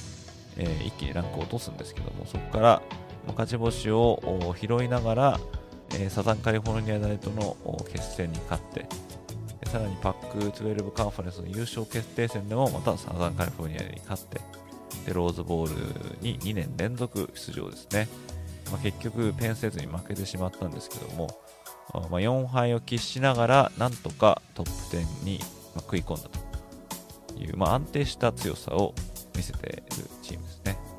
[0.57, 2.83] えー、一気にランクを落とすんですけどもそこから
[3.29, 5.41] 勝ち星を拾いながら、
[5.95, 7.57] えー、サザンカリフォルニア大との
[7.93, 8.87] 決戦に勝って
[9.69, 14.41] さらにパック12カンファレンスの優勝決定戦でもまたサザンカリフォルニアに勝って
[15.07, 18.09] でローズボールに2年連続出場ですね、
[18.71, 21.29] まあ、結局ペンセーズに負けてしまったんですけども、
[22.11, 25.41] まあ、4敗を喫しながらなんとかトップ10に
[25.77, 28.95] 食い込んだという、まあ、安定した強さを
[29.35, 30.92] 見せているチームですね。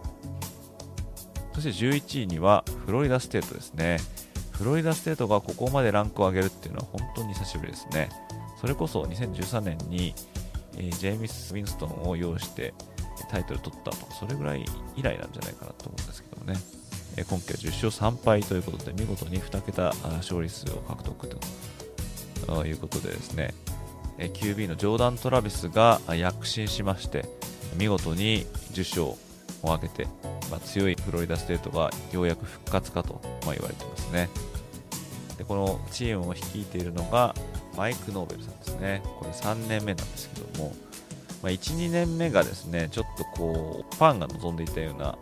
[1.54, 3.99] そして11位にはフロリダステートですね。
[4.51, 8.10] フロリダステートがここまでランクを上げるっていうのは本当に久しぶりですね。
[8.60, 10.14] それこそ2013年に、
[10.78, 12.74] え、ジェイミス・ウィンストンを擁して
[13.30, 14.06] タイトル取ったと。
[14.06, 16.60] か、それぐらい以来なんじゃないかなと思うんですけどもね。
[17.18, 21.38] え、今季は10勝3敗ということで、見事に2桁勝利数を獲得と。
[22.66, 23.54] いうことでですね、
[24.18, 27.26] え、QB のジョーダン・トラビスが躍進しまして、
[27.78, 29.33] 見事に10勝
[29.64, 30.07] を挙げて、
[30.51, 34.30] まあ、強いフロリダステートがようやく復活かと、ま、言われてますね。
[35.38, 37.34] でこのチームを率いているのが
[37.76, 39.01] マイク・ノーベルさんですね。
[39.20, 40.74] これ3年目なんですけども、
[41.41, 45.18] まあ、1、2年目がですね、ちょっとこう、ファンが望んでいたような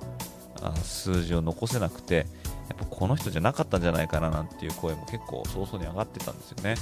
[0.84, 2.28] 数字を残せなくて、
[2.70, 6.76] やっぱこの人じゃなかったんじゃないかななんていう声も結構早々に上がってたんですよね。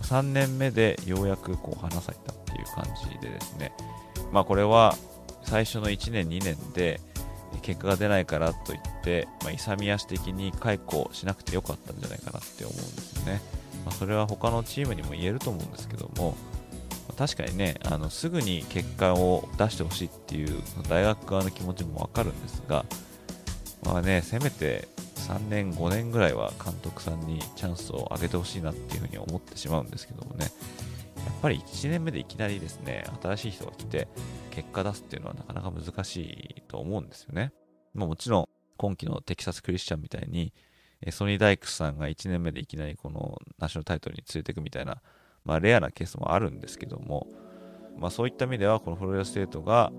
[0.00, 3.72] 3年目でようやくこう花咲いたっていう感じでですね、
[4.32, 4.96] まあこれは
[5.44, 7.00] 最初の1年、2年で
[7.62, 13.40] 結果が出ないからといって、まあ、勇み足的に解雇しなくてよかったんじゃないかなって思うんですよね。
[13.84, 16.36] まあ、それは他のチームにも言えると思うんですけども
[17.08, 22.84] ま、確かにね、あのすぐに結果を出してほしいっていう大学側の気持ちもわかるんですが、
[23.84, 30.50] まあね、せめて3年、5年ぐらいは監督さんにチャンスを上げてほしいなっていうふうに思ってしまうんですけどもね、
[31.24, 34.08] やっぱり1年目でいきなりですね、新しい人が来て
[34.50, 36.16] 結果出すっていうのはなかなか難し
[36.56, 37.52] いと思うんですよね。
[37.94, 40.52] まあ、もちろん今季のテキサス・クリスチャンみたいに
[41.10, 45.02] ソニー・ダイクスさんが1年目でいきなりこのナショナルタイトルに連れていくみたいな、
[45.44, 47.26] まあ、レアなケースもあるんですけども、
[47.98, 49.92] まあ、そういった意味ではこのフロリダステートが、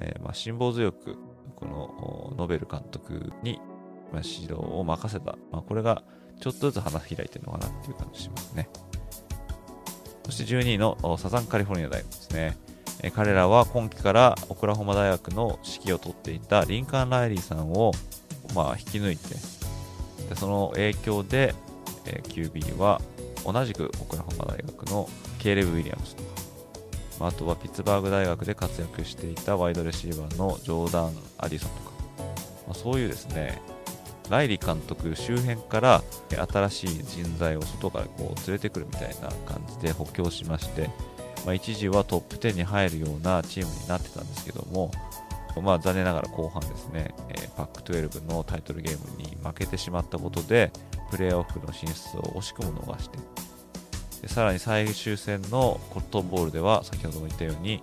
[0.00, 1.16] えー、まあ辛抱強く
[1.56, 3.60] このノベル監督に
[4.12, 6.04] 指導を任せた、まあ、これが
[6.40, 8.68] ちょっとずつ花開いてるのかなっていう感じしますね
[10.24, 12.56] そして12位のサザンカリフォルニア大学ですね、
[13.02, 17.92] え、彼らは今季からオクラホマ大学の指揮を執っていたリンカーン・ライリーさんを、
[18.54, 19.34] まあ、引き抜いて
[20.28, 21.54] でその影響で、
[22.06, 23.00] え、QB は
[23.44, 25.08] 同じくオクラホマ大学の
[25.38, 26.28] ケイレブ・ウィリアムスとか、
[27.20, 31.90] まあ、あとはピッツバーグ大学で活躍していたワイドレシーバーのジョーダン・アディソンとか、
[32.66, 33.60] まあ、そういうですね
[34.30, 40.90] ライリー監督周辺から新しい人材を外からこう連れてくるみたいな感じで補強しまして、
[41.44, 44.90] まあ、一時はトップ10に入るようなチームになってたんですけども、
[45.62, 50.72] まあ、残念ながら後半ですね、えー、パック12のタイトルゲームに負けてしまったことで、
[51.10, 53.18] プレーオフの進出を惜しくも逃して、
[54.22, 57.82] でさらに最終戦のコットンボールでは、先ほども言ったように、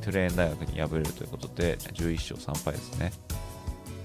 [0.00, 3.12] トゥレーン大学に敗れるということで、11勝3敗ですね。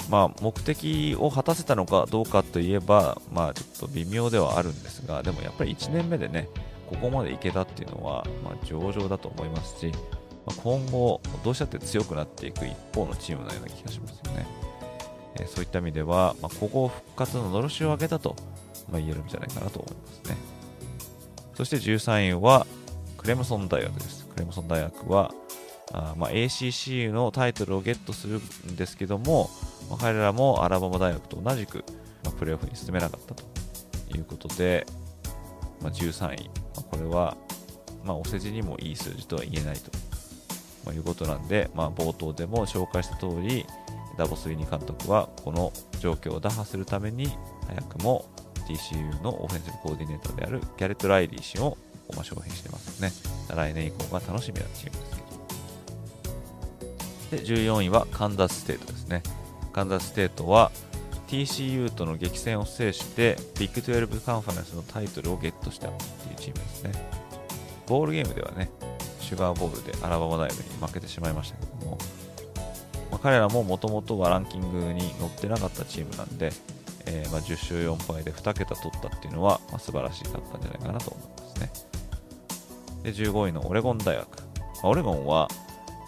[0.09, 6.49] まあ、目的を果たせたのかどうかといえば、まあ、ちょっと微妙ではあるんですが、でもやっぱり1年目でね、
[6.87, 9.91] ここまでいけたっていうのは、まあ、上々だと思いますし、
[10.45, 14.47] まあ、今後、どうしたって強くなっていく一方のチームのような気がしますよね。
[15.35, 18.35] えー、そういった意味では、まあ、ここ復活ののろしを上げたと、
[18.89, 20.37] ま、言えるんじゃないかなと思いますね。
[21.55, 22.65] そして13位は、
[23.17, 24.25] クレムソン大学です。
[24.27, 25.33] クレムソン大学は、
[25.91, 29.49] あま、ACC のタイトルをゲットするんですけども、
[29.89, 31.83] まあ、彼らもアラバマ大学と同じく、
[32.23, 33.43] まあ、プレーオフに進めなかったと
[34.15, 34.85] いうことで、
[35.81, 37.37] まあ、13位、まあ、これは、
[38.03, 39.91] まあ、お世辞にもいい数字とは言えないと
[40.85, 43.65] まいうことなんで、まあ、冒頭でも紹介した通り、
[44.17, 47.29] ダボ・スウィニー監督はこの状況を打破するために、
[47.67, 48.25] 早くも
[48.67, 51.77] TCU のオフェンシブコーディネーターであるギャレット・ライリー氏を
[52.15, 53.11] まあ招聘してますね。
[53.53, 55.15] 来年以降が楽しみなチームです
[57.31, 57.43] けど。
[57.55, 59.23] で、14位はカンザス・ステートですね。
[59.77, 60.71] カンザス・ステートは
[61.27, 66.91] TCU との激戦を制してビッグ12カンファレンスのタイトルをゲットしたっていうチームですね。
[67.85, 68.71] ボールゲームではね、
[69.19, 71.99] シュガーボールでアラバマ大学に負けてしまいましたけども、
[73.11, 76.51] まあ、彼らももともとはランキングに乗ってなかったチームなんで、
[77.05, 81.71] えー、まあ10勝4敗で2桁取ったっていうのは、まあ、素晴らしかったんじゃないかなと思いますね。
[83.03, 84.27] で、15位のオレゴン大学。
[84.27, 84.43] ま
[84.85, 85.47] あ、オレゴンは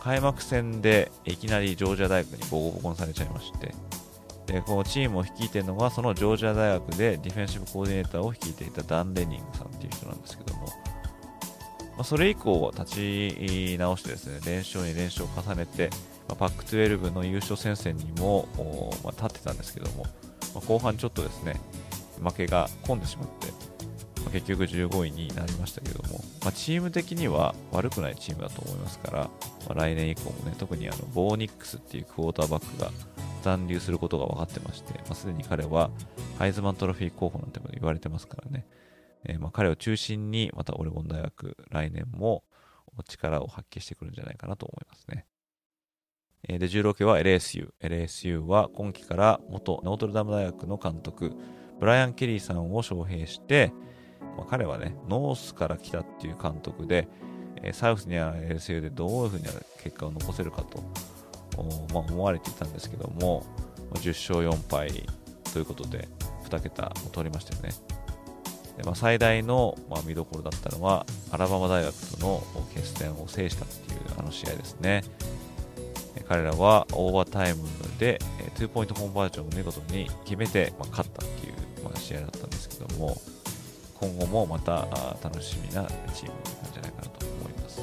[0.02, 3.74] 開幕戦でいきなりジョージア大学にボコボコにされちゃいまして、
[4.46, 10.72] でこのチームを率いているのがそのジョージア大学でディフェンシブコーディネーターを率いていたダン・レニングさんっていう人なんですけども、ま
[12.00, 15.90] あ、それ以降立ち直してですね連勝に連勝を重ねて、
[16.28, 18.48] まあ、パック12の優勝戦線にも、
[19.04, 20.04] まあ、立ってたんですけども、
[20.56, 21.60] まあ、後半ちょっとですね
[22.24, 23.48] 負けが込んでしまって、
[24.24, 29.32] まあ、結局15位になりましたけども、まあ、チーム的には悪くないチームだと思いますから、ま
[29.70, 32.92] あ、来年以降もね特にあのボー・ニックスっていうクォーターバックが
[33.42, 35.90] 残留することが分かってまして、まあ、すでに彼は
[36.38, 38.66] ハイズマントロフィー候補なんても言われてますからね、
[39.26, 42.44] えー、まあ彼を中心にまたオレゴン大学来年も
[43.08, 45.26] 力を発揮してくるんじゃないかなと思いますね。
[46.48, 47.70] で、16位は LSU。
[47.82, 51.34] LSU は今季から元ノートルダム大学の監督、
[51.80, 53.74] ブライアン・ケリーさんを招聘して、
[54.40, 57.08] まあ、彼はね、ノースから来たっていう監督で、
[57.62, 59.44] え、サウスには LSU でどういうふうに
[59.84, 60.82] 結果を残せるかと
[61.94, 63.46] まあ、思われていたんですけども、
[63.96, 65.04] 10勝4敗
[65.52, 66.08] ということで、
[66.46, 67.70] 2桁を取りましたよね。
[68.78, 75.04] でまあ、最大の、ま、見どころだったのは、アラバマ大学との決戦を制したっていうあの試合ですね。
[76.28, 77.68] 彼らはオーバータイム
[77.98, 78.20] で、
[78.56, 83.20] ツーポイントコンバージョンを見事に決めて、ま、勝ったっていう、まあ、試合だったんですけども、
[84.00, 84.88] 今後もまた
[85.22, 86.34] 楽しみなチーム
[86.64, 87.82] なんじゃないかなと思います。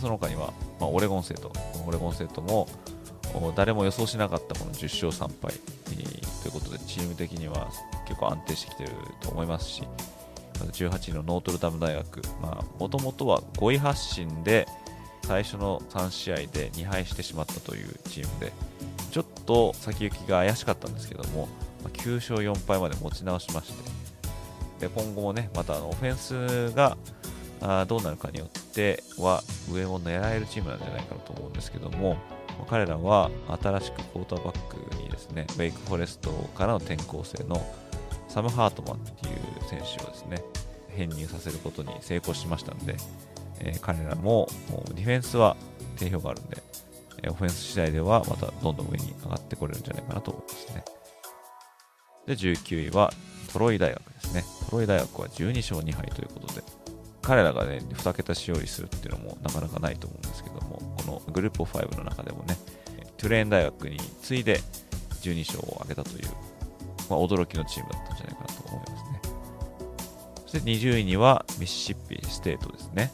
[0.00, 1.52] その他には、まあ、オレゴン生徒、
[1.86, 2.66] オレゴン生徒も
[3.54, 5.54] 誰も予想しなかったこの10勝3敗、
[6.42, 7.70] ということで、チーム的には
[8.08, 8.90] 結構安定してきてる
[9.20, 9.84] と思いますし、
[10.54, 12.22] 18位のノートルダム大学、
[12.78, 14.66] もともとは5位発進で
[15.24, 18.52] 最初の3試合で2敗してしまったというチームで、
[19.12, 21.48] ちょっと先行きが怪しかったんですけども、
[21.88, 23.90] 9勝4敗まで持ち直しまして、
[24.80, 26.96] で今後もね、またあのオフェンスが
[27.60, 32.16] あどうなるかによっては上を狙えるチームなんじゃないかなと思うんですけども
[32.58, 33.30] ま彼らは
[33.62, 37.64] 新しくクォーターバックにですねウェイクフォレストからの転校生の
[38.28, 39.36] サム・ハートマンっていう
[39.68, 40.42] 選手をですね
[40.88, 42.96] 編入させることに成功しましたので、
[43.60, 44.48] えー、彼らも
[44.94, 45.56] ディフェンスは
[45.96, 46.62] 定評があるんで、
[47.22, 50.84] えオフェンス次第ではまたどんどん上に上がってこれるんじゃないかなと思いますね。
[52.26, 53.12] で、19位は
[53.52, 54.44] トロイ大学ですね。
[54.70, 56.62] トロイ大学は12勝2敗ということで、
[57.20, 62.56] 彼らがね、2桁勝利するっていうのもなかなかないと思うんですけども、このグループ5の中でもね、
[63.16, 64.60] トゥレーン大学に次いで
[65.22, 66.28] 12勝を挙げたという、
[67.08, 69.20] まあ、驚きのチームだったんじゃないかなと思いますね。
[70.46, 73.12] そして20位にはミシシッピステートですね。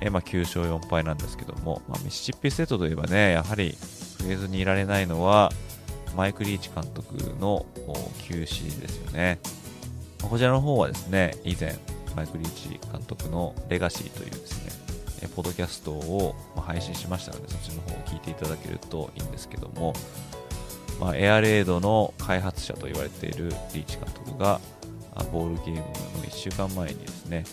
[0.00, 3.76] え、まあ9勝4敗なんですけども、まあ、ミシシッピステートといえばね、やはり
[4.18, 5.52] 触れずにいられないのは、
[6.16, 7.66] マイク・リーチ監督の
[8.22, 9.38] 急死ですよね。
[10.22, 11.78] こちらの方はですね、以前、
[12.16, 14.64] マイク・リーチ監督のレガシーというです
[15.22, 19.92] ね、ポッドキャストを配信しましたので、そっちの方を聞いていただけるといいんですけども、
[21.00, 24.60] まあ、エアレイドの開発者と言われているリーチ監督が、
[25.32, 25.84] ボールゲームの
[26.24, 27.44] 1週間前にですね、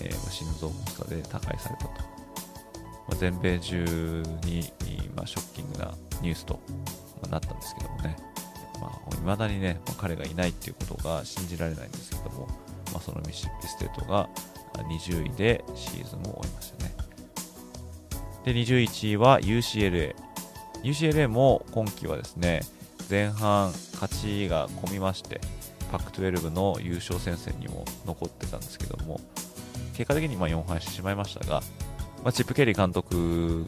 [0.00, 1.90] えー、心臓発作で他界されたと。
[1.90, 4.72] まあ、全米中に、
[5.16, 6.60] まあ、ショッキングなニュースと
[7.22, 8.16] まなったんですけどもね、
[8.80, 12.46] まあ、未だにね、まあ、彼がいないっていうことが信じられないんですけども、
[12.92, 14.28] まあ、そのミシッピステートが
[14.74, 16.94] 20位でシーズンを終えましたね。
[18.44, 20.14] で、21位は UCLA。
[20.82, 22.62] UCLA も今季はですね、
[23.08, 25.40] 前半勝ちが込みまして、
[25.90, 29.20] パック12の優勝戦線にも残ってたんですけども、
[29.94, 31.60] 結果的にま4敗してしまいましたが、
[32.22, 33.66] まあ、チップ・ケリー監督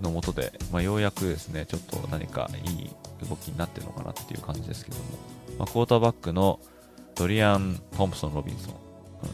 [0.00, 2.90] のもとで、まあ、ようやくですね、ちょっと何かいい
[3.28, 5.04] 動きになってるのかなっていう感じですけども、
[5.58, 6.60] まあ、クォーターバックの
[7.14, 8.74] ドリアン・トンプソン・ロビンソン。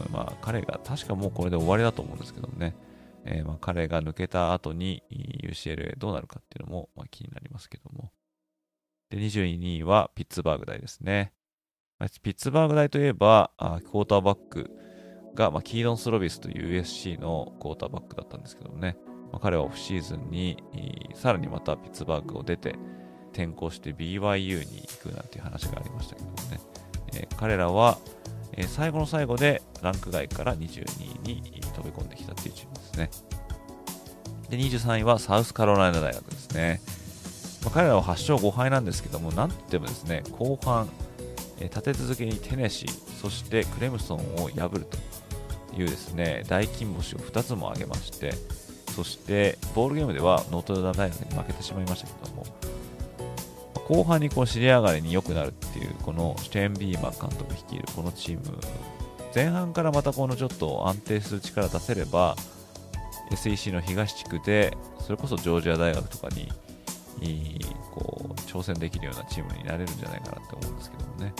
[0.05, 2.75] うん、まあ、彼が確かもうこれで終わりだと思うんですけどもね。
[3.25, 5.03] えー、まあ、彼が抜けた後に
[5.43, 8.11] UCLA どうなるかっていうのも、まあ、気になりますけども。
[9.09, 11.33] で、22位はピッツバーグ大ですね。
[12.21, 14.71] ピッツバーグ大といえば、あクォーターバック
[15.33, 18.97] が、まあ、キードン・スロビスという USC のクォーターバックだったんですけどもね。
[19.31, 20.63] まあ、彼はオフシーズンに、
[21.13, 22.75] さらにまたピッツバーグを出て、
[23.33, 26.59] 転校して BYU に行くなんていう話がありましたけどもね。
[27.13, 27.99] えー、彼らは、
[28.53, 30.85] えー、最後の最後でランク外から22
[31.23, 33.09] 位に飛び込んできたっていうチームですね。
[34.49, 36.81] で、23位はサウスカロライナ大学ですね。
[37.63, 40.89] まあ、彼らは8勝5敗なんですけども、なんといってもですね、後半、
[41.59, 44.97] えー、立て続けにテネシー、そしてクレムソンを破ると
[45.79, 48.33] いうですね、大金星を2つも挙げまして、
[48.97, 52.45] そしてボールゲームではノートルダム大学に負けてしまいましたけども、
[53.87, 58.57] 後半にこう尻上がりに良くなるっていう、このシュテンビーマン監督率いるこのチーム、
[59.35, 62.35] 前半からまたこのちょっと安定する力出せれば、
[63.29, 66.51] SEC の東地区で、それこそジョージア大学とかに
[67.93, 71.33] こう挑戦できるようなチームになれるんじゃないかなって思うんですけどもね。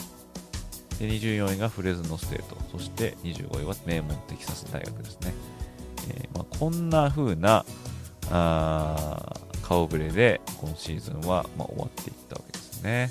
[1.00, 5.34] で24位がフレズノステート、そして25位は名門テキサス大学ですね。
[6.10, 7.66] えー、まあ、こんな風な
[8.30, 13.10] あ顔ぶれで今シーズンはま終わっていったわけですね。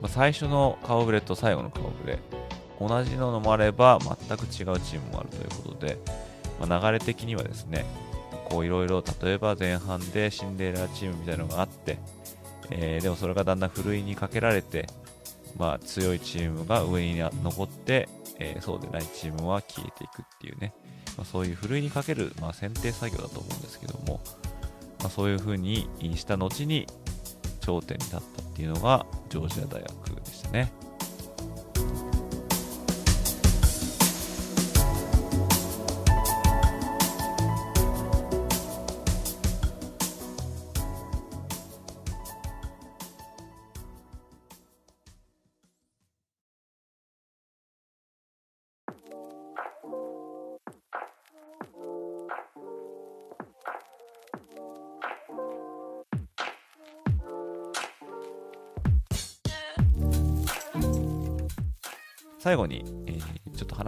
[0.00, 2.18] まあ、最初の顔ぶれと最後の顔ぶれ、
[2.80, 5.98] 同じのもあれば全く違うチームもあるということで、
[6.58, 7.84] まあ、流れ的にはですね、
[8.48, 11.98] こういろいろ例えば前半でシンデレラチームみたいなのがあって、
[12.70, 14.86] えー、でもそれがだんだんふるいにかけられて、
[15.58, 18.08] まあ、強いチームが上に残って、
[18.40, 20.74] えー、そうでないチームは消えていくっていうね、
[21.16, 24.20] まあ、そういうふるいにかける、まあ、選定作業だと思うんですけども、
[25.00, 26.86] まあ、そういうふうにした後に
[27.60, 30.72] 頂点に立ったっていうのがジョージア大学でしたね。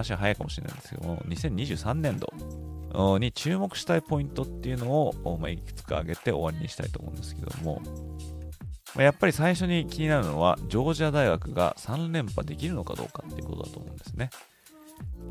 [0.02, 7.80] 話は早いかもしれないんですけども、2023年度に注目したいポイントっていうのを、まあ、いくつか挙げて終わりにしたいと思うんですけども、
[8.94, 14.30] まあ、やっぱり最初に気になるのは、ジョージア大学が3連覇できるのかどうかっていうことだと思うんですね。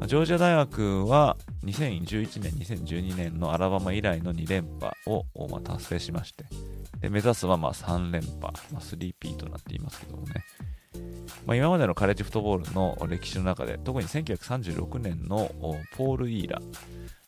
[0.08, 6.46] ジョージア大学は2011年、2012年のアラバマ以来の2連覇を、まあ、達成しまして、
[7.00, 10.44] で目指すはまあ3連覇、まあ、3P となっていますけどもね。
[11.46, 15.52] まあ、今までのカレッジフットボールの歴史の中で、特に1936年の
[15.96, 16.62] ポール・イーラ、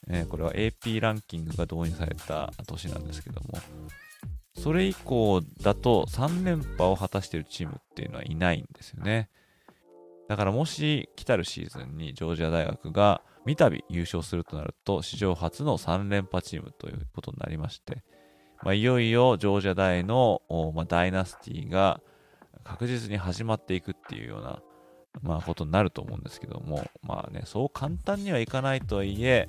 [0.08, 3.60] えー、これは AP ランキングが導入された年なんですけども、
[4.56, 9.30] それ以降だと3連覇を果たしているチームっていうのはいないんですよね。
[10.28, 18.04] だからもし来たるシーズンにジョージア大学が三度優勝するとなると史上初の3連覇チームということになりまして、
[18.64, 20.42] まあ、いよいよジョージア大の、
[20.74, 22.00] まあ、ダイナスティが
[22.64, 24.62] 確実に始まっていくっていうような、
[25.22, 29.48] まあ、ことになると思うんですけども、まあね、そう簡単にはいかないとはいえ、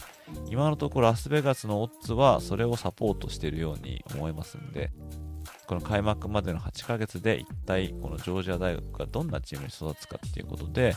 [0.49, 4.91] 今のところラスベガスのオッズはそれをサポートしているように思いますんで、
[5.67, 10.95] この開幕までの8ヶ月で一体このジョージア大学がどんなチームに育つかっていうことで、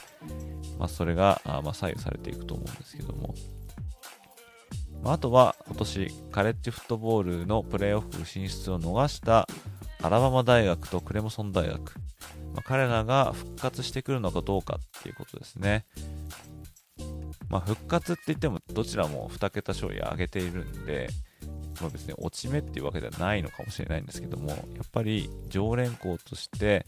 [0.78, 3.34] まあ、それがあま左右されていくと思うんですけども、
[5.03, 9.47] まあ、あとは今年カレッジフットボールのプレーオフ進出を逃した
[10.01, 11.93] アラバマ大学とクレムソン大学、
[12.58, 15.86] まあ、彼らが復活してくるのかどうかっていうことですね。
[17.49, 21.08] まあ、復活って言ってもどちらも2桁勝利上げているんで、
[21.80, 24.58] まあ、別に落ち目っていうわけではないのかもしれないんですけども、やっ
[24.91, 26.84] ぱり常連校として、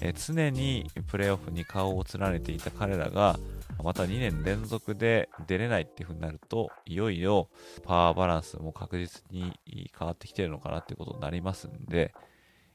[0.00, 3.38] え、常にプレーオフに顔を連ねていた彼らが、
[3.84, 7.48] また2年連続で出れないっていう風になると、いよいよ
[7.84, 9.56] パワーバランスも確実に
[9.96, 12.12] 変わってきてるのかなっていうことになりますんで、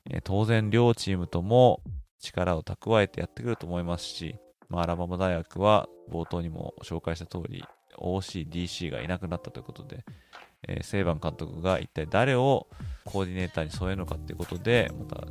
[0.09, 1.81] え、当然両チームとも
[2.19, 4.35] 力を蓄えてやってくると思いますし、
[4.69, 7.63] まあ、アラバマ大学は冒頭にも紹介した通り
[7.97, 10.03] OC、DC がいなくなったということで、
[10.67, 12.67] えー、セイバン監督が一体誰を
[13.05, 15.27] コーディネーターに添えるのかということで、また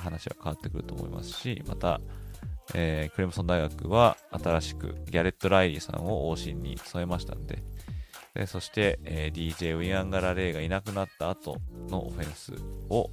[0.00, 2.00] 話は変わってくると思いますし、また、
[2.74, 7.62] えー、クレムソン大学は新しくギャレット・ライリーさんを OC に添えましたんで、
[8.34, 11.58] でそして、えー、DJ ウィアンガラ・レイがいなくなった後
[11.88, 12.52] のオフェンス
[12.88, 13.10] を、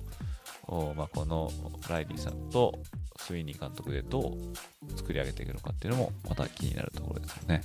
[0.95, 1.51] まあ、この
[1.89, 2.73] ライリーさんと
[3.17, 7.61] スウィーニー監督でどう作り上げていくのかっていうのもまた気になるところですよね。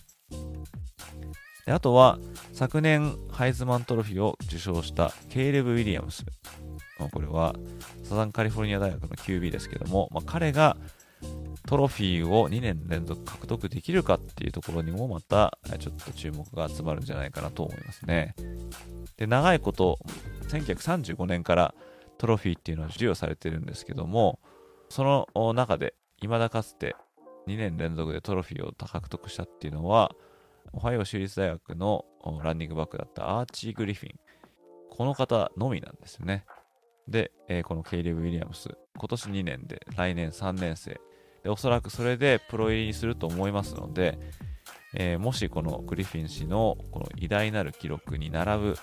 [1.67, 2.19] であとは
[2.53, 6.25] 昨年ハイズマントロフィーを受賞したケイレブ・ウィリアムス。
[6.99, 7.55] まあ、これは
[8.05, 10.77] サザンカリフォルニア大学の QB ですけども、まあ、彼が
[11.67, 18.35] トロフィーを2年連続獲得できるかっていうところにもまたちょっと注目が集まるんじゃないかなと思いますね。
[19.17, 19.99] で長いこと
[20.49, 21.75] 1935年から
[22.19, 24.39] トロフィーっていうのは授与されてるんですけども
[24.89, 26.97] その中で未だかつて
[27.47, 30.13] 2年連続でトロフィーを獲得したっていうのは
[30.73, 32.05] オハイオ州立大学の
[32.43, 34.19] ランニングバックだったアーチー・グリフィン。
[34.91, 36.45] この方のみなんですよね。
[37.09, 37.31] で、
[37.65, 41.01] このケイレブ・ウィリアムス、今年2年で、来年3年生。
[41.45, 44.19] で、おそらくそれでプロ入りにすると思いますので、
[44.99, 48.79] えー、もしこのグリフィン氏のこの偉大なる記録に並ぶ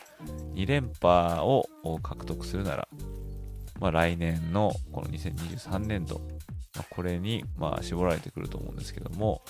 [0.53, 1.67] 2連覇を
[2.03, 2.87] 獲得するなら、
[3.79, 6.21] まあ、来年のこの2023年度、
[6.75, 9.41] まあ、これにまあ絞られてくると思うんですけども、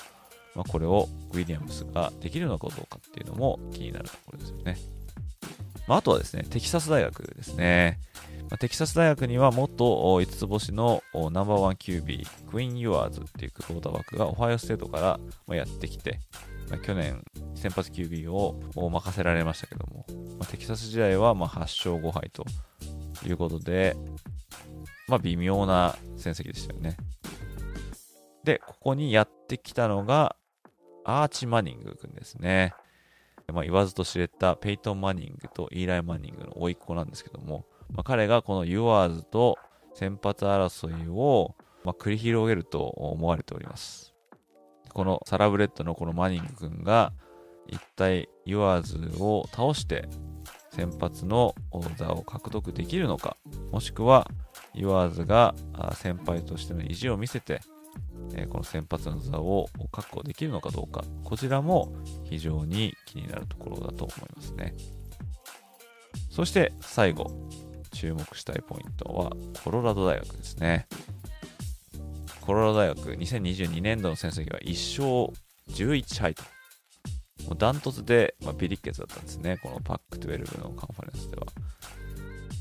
[0.56, 4.78] まあ、これをウィリアムスができるのかどうかっていうのも気になるところですよね。
[5.86, 8.00] まあ、あとはですね、テキサス大学ですね。
[8.50, 16.20] まあ、テキサス大学には元5つ星のナンバーワン QB クイーン・ユアーズっていうクォーターバックがオハイオステートからやってきて、
[16.70, 17.24] まあ、去年
[17.56, 18.60] 先発 QB を
[18.90, 20.06] 任せられましたけども、
[20.38, 22.46] まあ、テキサス時代はま8勝5敗と
[23.28, 23.96] いうことで、
[25.08, 26.98] まあ、微妙な戦績でしたよね。
[28.44, 30.36] で、ここにやってきたのが
[31.06, 32.74] アーチ・マニング君ですね。
[33.52, 39.58] まあ、言わずと知れたペイトン・マニングとイーライ・マニングの甥っ子なんですけども、まあ、彼がこのユアーズと
[39.94, 44.13] 先発争いを、ま、繰り広げると思われております。
[44.94, 47.14] このサラブレッドのこのマニング君が
[47.68, 50.08] 一体ユアーズを倒して
[50.72, 51.56] 先発の
[51.98, 53.38] 座を獲得できるのか、
[53.72, 54.30] もしくは
[54.74, 55.56] ユアーズが
[55.94, 57.62] 先輩としての意地を見せて、
[58.50, 61.94] この先発の座を確保できるのかどうか、こちらも
[62.24, 64.74] 非常に気になるところだと思いますね。
[66.30, 67.32] そして最後、
[67.92, 69.32] 注目したいポイントは
[69.64, 70.88] コロラド大学ですね。
[72.46, 75.34] コロラド大学2022年度の成績は1勝
[75.70, 76.44] 11敗と。
[77.46, 79.58] もうダントツで、まあ、ビリッケツだったんですね。
[79.64, 81.46] このパック12のカンファレンスでは。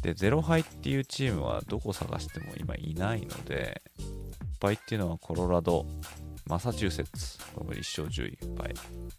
[0.03, 3.83] で、0敗っていうチームはどこ探しても今いないので、
[4.61, 5.85] 1敗っていうのはコロラド、
[6.47, 8.75] マサチューセッツ、これも1勝11敗。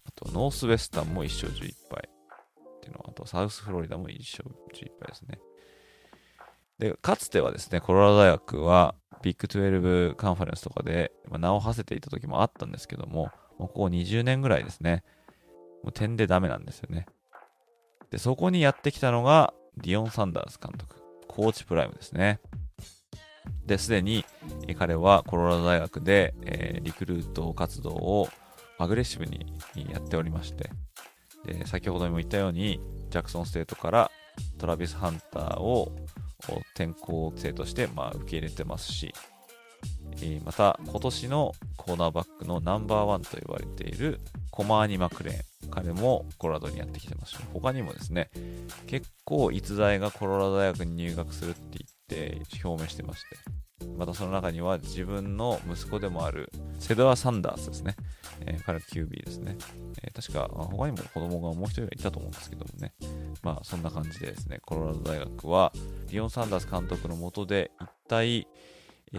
[0.06, 2.10] あと、ノースウェスタンも1勝11敗。
[2.78, 5.40] っていうのは、あと、サウスフロリダも1勝11敗ですね。
[6.84, 15.06] で、かつてはですね、コロラド大学はビッグ12カンファレンスとかで、名を馳せていた時もあったんですけども、もうここ20年ぐらいですね、
[15.82, 17.06] もう点でダメなんですよね。
[18.12, 20.98] で、そこにやってきたのが、ディオン・サンダース監督、
[21.30, 22.42] コーチプライムですね。
[23.66, 24.26] で、すでに
[24.78, 28.28] 彼はコロラド大学で、えー、リクルート活動を
[28.78, 29.56] アグレッシブに
[29.90, 30.70] やっておりまして、
[31.46, 34.12] で先ほども言ったように、ジャクソンステートから
[34.58, 35.90] トラビス・ハンターを
[36.76, 39.14] 転校生として、まあ、受け入れてますし、
[40.22, 44.20] えまた今年のコーナーバックのナンバーワンと言われている
[44.52, 47.32] コマーニ・マクレーン彼もコロラドにやってきてます。
[47.32, 48.30] し他にもですね
[48.88, 53.38] 結構逸材がコロラド大学に入学するって言って表明してまして
[53.98, 57.96] またその中には自分の息子でもあるセドア・サンダースですね、
[58.46, 59.58] えー、彼は QB ですね、
[60.04, 62.94] えー、確か他にも子供がもう一人いたと思うんですけどもね。
[63.42, 65.74] まあそんな感じでですねコロラド大学は
[66.08, 68.48] ディオン・サンダース監督のもとで一体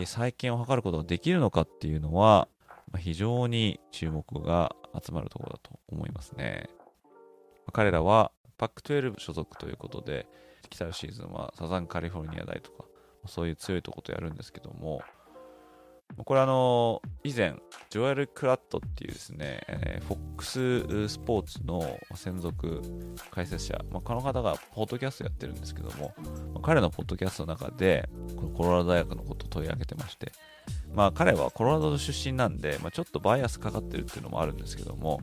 [0.06, 2.48] 再建を図ることができるのかっていうのは、
[2.90, 6.68] まあ、非常に注目が集まるところだと思いますね。
[7.72, 10.26] 彼らはパック12所属ということで、
[10.68, 12.84] 来たるシーズンはサザンカリフォルニア大とか、
[13.26, 15.02] そういう強いとことやるんですけども、
[16.24, 17.56] これあの、以前、
[17.90, 22.82] ジョエル・クラットっていうですね、えー、FOX スポーツの専属
[23.32, 26.14] 解説者、まあ、この方がポッドキャストやってるんですけども、
[26.52, 30.30] まあ、彼のポッドキャストの中で、このコロラド大学のことを取り上げてまして、
[30.94, 35.20] まあ彼はコロラド出身なんで、まあ、ちょっとバイアスかかってるっていうのもあるんですけども、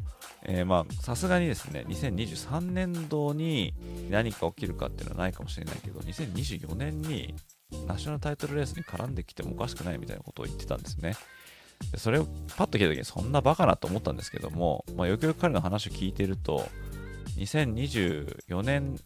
[1.02, 3.74] さすがにですね、2023年度に
[4.10, 7.34] 何か起きるかっていうのはないかもしれないけど、2024年に
[7.88, 11.16] ナショナルタイトルレースに絡んできてもおかしくないみたいなことを言ってたんですね。
[11.98, 12.26] それを
[12.58, 16.68] パッと聞いた時にそんなバカなと思ったんですけども、まあ、よくよく彼の話を聞いてると、
[17.42, 19.00] 2024年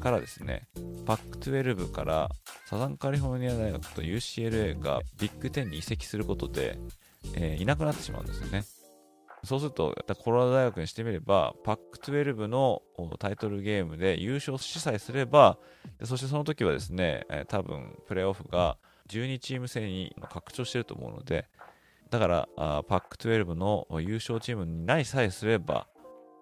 [0.00, 0.66] からですね、
[1.04, 2.30] パック12から
[2.66, 6.78] サザンカリフォルニア大学と UCLA がビッグ10に移籍することで、
[7.34, 8.64] えー、いなくなってしまうんですよね。
[9.44, 12.80] そうすると、コロラド大学にしてみれば、パック12の
[13.18, 15.58] タイトルゲームで優勝しさえすれば、
[16.02, 18.78] そしてその時はですね、えー、多分プレーオフが
[19.10, 21.46] 12チーム制に拡張してると思うので、
[22.08, 25.88] だからあパック12の優勝チームにないさえすれば、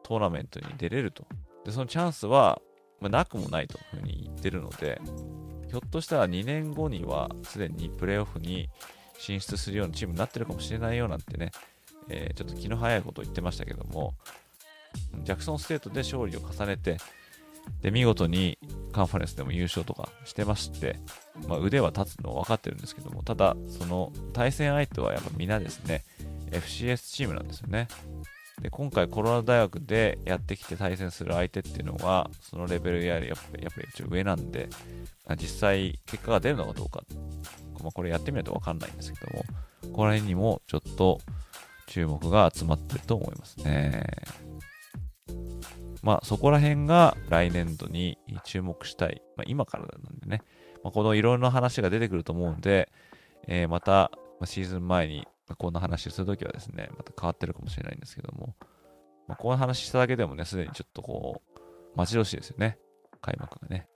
[0.03, 1.27] トーナメントに出れると。
[1.65, 2.61] で、そのチャンスは、
[3.01, 5.01] まあ、なくもないというふうに言ってるので、
[5.69, 8.69] ひょっとしたら2年後にはすでにプレーオフに
[9.19, 11.51] 進出するようなチームになってるかもしれないよなんてね、
[12.09, 14.15] えー、ちょっと気の早いことを言ってましたけども、
[15.25, 16.99] ジャクソンステートで勝利を重ねて、
[17.81, 18.59] で、見事に
[18.93, 20.97] カンファレンスでも優勝とかしてまして、
[21.49, 26.05] まあ、腕は立つのは分かってるんですけども、ただ、その対戦相手はやっぱ皆ですね、
[26.51, 27.89] FCS チームなんですよね。
[28.63, 34.69] で今回コロラド大学でやってきて対戦する相手っていうのはそのレベルやりやっぱりちょっと上なんで
[35.37, 37.03] 実際結果が出るのかどうか、
[37.83, 39.45] まあ、これやってみないと分かんないんですけども
[39.83, 41.19] ここら辺にもちょっと
[41.89, 44.07] 注目が集まってると思いますね。
[46.03, 50.43] まあそこら辺が来年度に注目したい、まあ、今からなんでね、
[50.83, 52.91] まあ、このいろいろな話が出てくると思うんで、
[53.47, 54.11] えー、また
[54.45, 58.57] シーズン前にかこんな話するときはですね、また変わってるかもしれないんですけども、
[59.29, 61.61] まあ、この話しただけでもね、すでにちょっとこう、
[61.97, 62.79] 待ち遠しいですよね。
[63.21, 63.89] 開幕がね。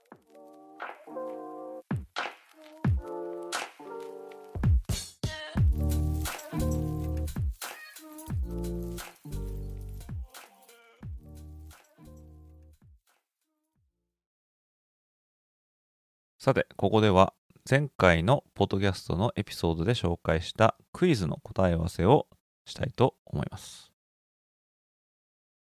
[16.39, 17.33] さて、ここでは
[17.69, 22.27] 前回のポッドキャストのエピソードで紹介したクイズの答え合わせを
[22.65, 23.91] したいと思います。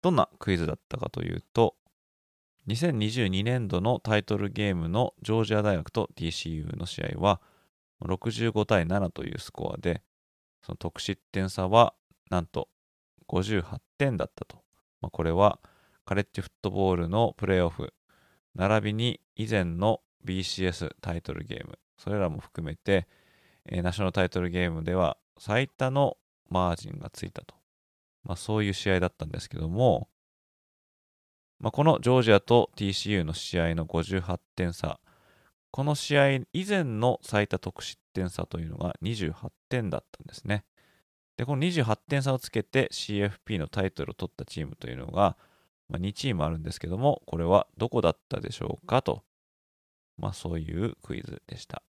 [0.01, 1.75] どんなクイズだったかというと、
[2.69, 7.41] 2022年度のタイトルゲームのジョージア大学と TCU の試合は
[8.05, 10.01] 65対7というスコアで、
[10.65, 11.93] その得失点差は
[12.29, 12.69] なんと
[13.27, 13.63] 58
[13.97, 14.63] 点だったと。
[15.01, 15.59] まあ、これは
[16.05, 17.93] カレッジフットボールのプレーオフ、
[18.55, 23.07] 並びに以前の BCS タイトルゲーム、それらも含めて、
[23.65, 26.17] えー、ナショナルタイトルゲームでは最多の
[26.49, 27.55] マージンがついたと。
[28.23, 30.07] まあ、そういう試合だったんですけども、
[31.59, 34.99] まあ、このジョージアと TCU の試合の58点差、
[35.71, 39.33] この試合以前の最多得失点差というのが28
[39.69, 40.65] 点だったんですね。
[41.37, 45.37] で、この28点差をつけて CFP のタイトルを取ったチームというのが、
[45.87, 49.23] まあ、2チームあるんですけども、これはどこだったでしょうかと、
[50.17, 51.83] まあそういうクイズでした。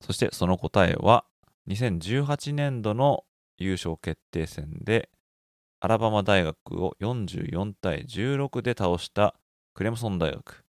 [0.00, 1.24] そしてその答えは、
[1.68, 3.24] 2018年度の
[3.56, 5.08] 優勝決定戦で、
[5.80, 9.34] アラバマ大学を44対16で倒した
[9.74, 10.64] クレムソン大学。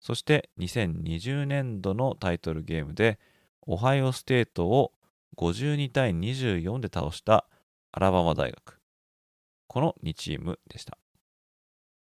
[0.00, 3.18] そして2020年度のタイトルゲームで、
[3.62, 4.92] オハイオステートを
[5.36, 7.46] 52対24で倒した
[7.92, 8.80] アラバマ大学。
[9.66, 10.98] この2チームでした。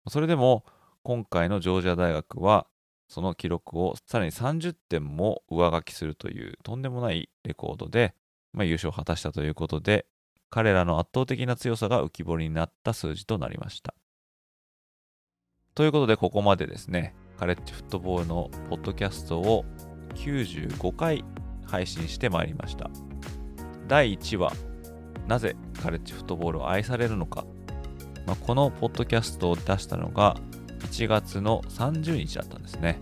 [0.08, 0.64] それでも
[1.04, 2.68] 今回のジョージア大学は
[3.08, 8.14] その記録をさらに30点も上書きするというとんでもないレコードで、
[8.54, 10.06] まあ、優勝を果たしたということで
[10.50, 13.94] 彼らの圧倒的な強さが浮き彫りになった数字となりました。
[15.76, 19.64] ということでここまでですねカレッジフットボールのポッドキャストを
[20.16, 21.24] 95回
[21.66, 22.90] 配信してまいりました。
[23.88, 24.52] 第1話、
[25.28, 27.46] なぜカレッジフットボールを愛されるのか。
[28.28, 30.36] まあ、このポッドキャストを出したのが
[30.80, 33.00] 1月の30日だったんですね。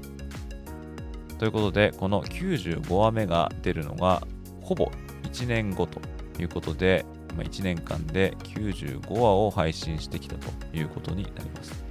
[1.38, 4.26] ということで、この95話目が出るのが
[4.62, 4.92] ほぼ
[5.24, 6.02] 1年後と
[6.40, 7.06] いうことで、
[7.36, 11.84] まあ、1年間で95話を配信してきたということになります。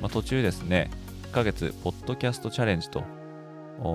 [0.00, 0.90] まあ、途中ですね、
[1.28, 3.02] 1ヶ月ポッドキャストチャレンジと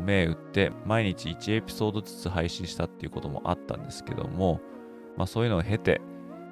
[0.03, 4.59] 銘打って毎日1エピソードずつ配信したっていうこともあったんですけども、
[5.15, 6.01] まあ、そういうのを経て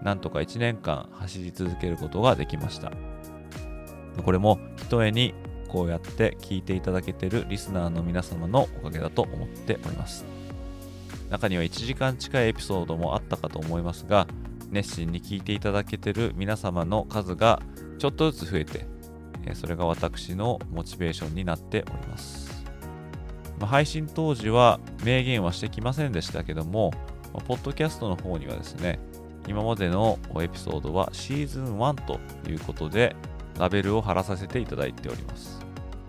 [0.04, 2.92] なんとか1年間走り続けることができました
[4.24, 5.34] これもひとえに
[5.68, 10.26] こうやって聞いていただけてるリスナーの皆様のおかげだと思っております。
[11.30, 14.28] 中には1時間近いエピソードもあったかと思いますが
[14.70, 17.62] 熱心に聞いていただけてる皆様の数が
[17.98, 18.86] ちょっとずつ増えて
[19.54, 22.66] それが私のモチベーションになっております、
[23.62, 26.92] 配信当時は明言はしてきませんでしたけども、
[27.48, 29.00] ポッドキャストの方にはですね、
[29.48, 32.20] 今までのエピソードはシーズン1と
[32.50, 33.16] いうことで、
[33.58, 35.60] ラベルを貼らさせていただいております。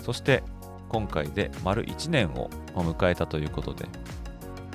[0.02, 0.42] そして、
[0.88, 3.86] 今回で丸1年を迎えたということで、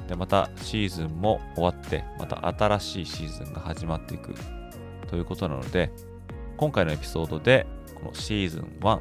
[0.07, 4.33] でまたシーズンも終わって、また新しいシーズンが始まっていく
[5.07, 5.91] ということなので、
[6.57, 7.65] 今回のエピソードで、
[7.95, 8.99] このシーズン1、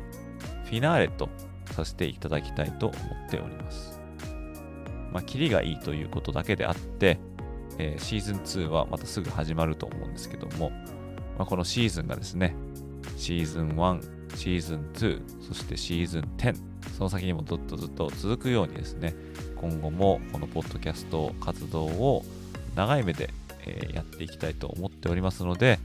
[0.65, 1.29] フィナーレと
[1.73, 4.01] させていただきたいと思っております。
[5.13, 7.19] まあ、キリがいいということだけであって、
[7.79, 10.71] えー、シーズン2はまたすぐ始まると思うんですけども、
[11.37, 12.55] まあ、このシーズンがですね、
[13.21, 16.57] シーズン1、シーズン2、そしてシーズン10、
[16.97, 19.15] その先にもずっとずっと続くようにですね、
[19.57, 22.25] 今後もこのポッドキャスト活動を
[22.75, 23.29] 長い目で、
[23.67, 25.79] えー、やっていきたいと思っておりますので、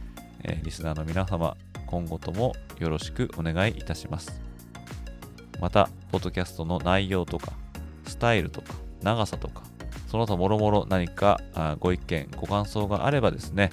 [0.44, 1.58] えー、リスナーの皆様、
[1.88, 4.42] 今後ともよろしくお願いいたします。
[5.60, 7.52] また、ポッドキャストの内容とか、
[8.08, 9.64] スタイルとか、長さとか、
[10.08, 11.42] その他もろもろ何か
[11.82, 13.72] ご意見、ご感想があればですね、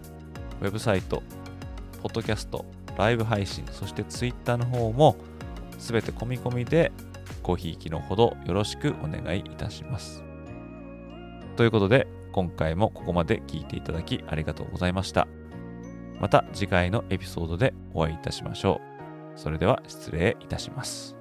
[0.60, 1.22] ウェブサイト、
[2.02, 2.66] ポッドキャスト、
[2.98, 5.16] ライブ配信、そしてツイッターの方も
[5.78, 6.92] すべて込み込みで
[7.46, 10.24] ごひいきのほどよろしくお願いいたします。
[11.54, 15.28] ということで、今回もここまで聞いていただきありがとうございました。
[16.20, 18.80] また次回のエピソードでお会いいたしましょ
[19.36, 19.38] う。
[19.38, 21.16] それでは失礼いたします。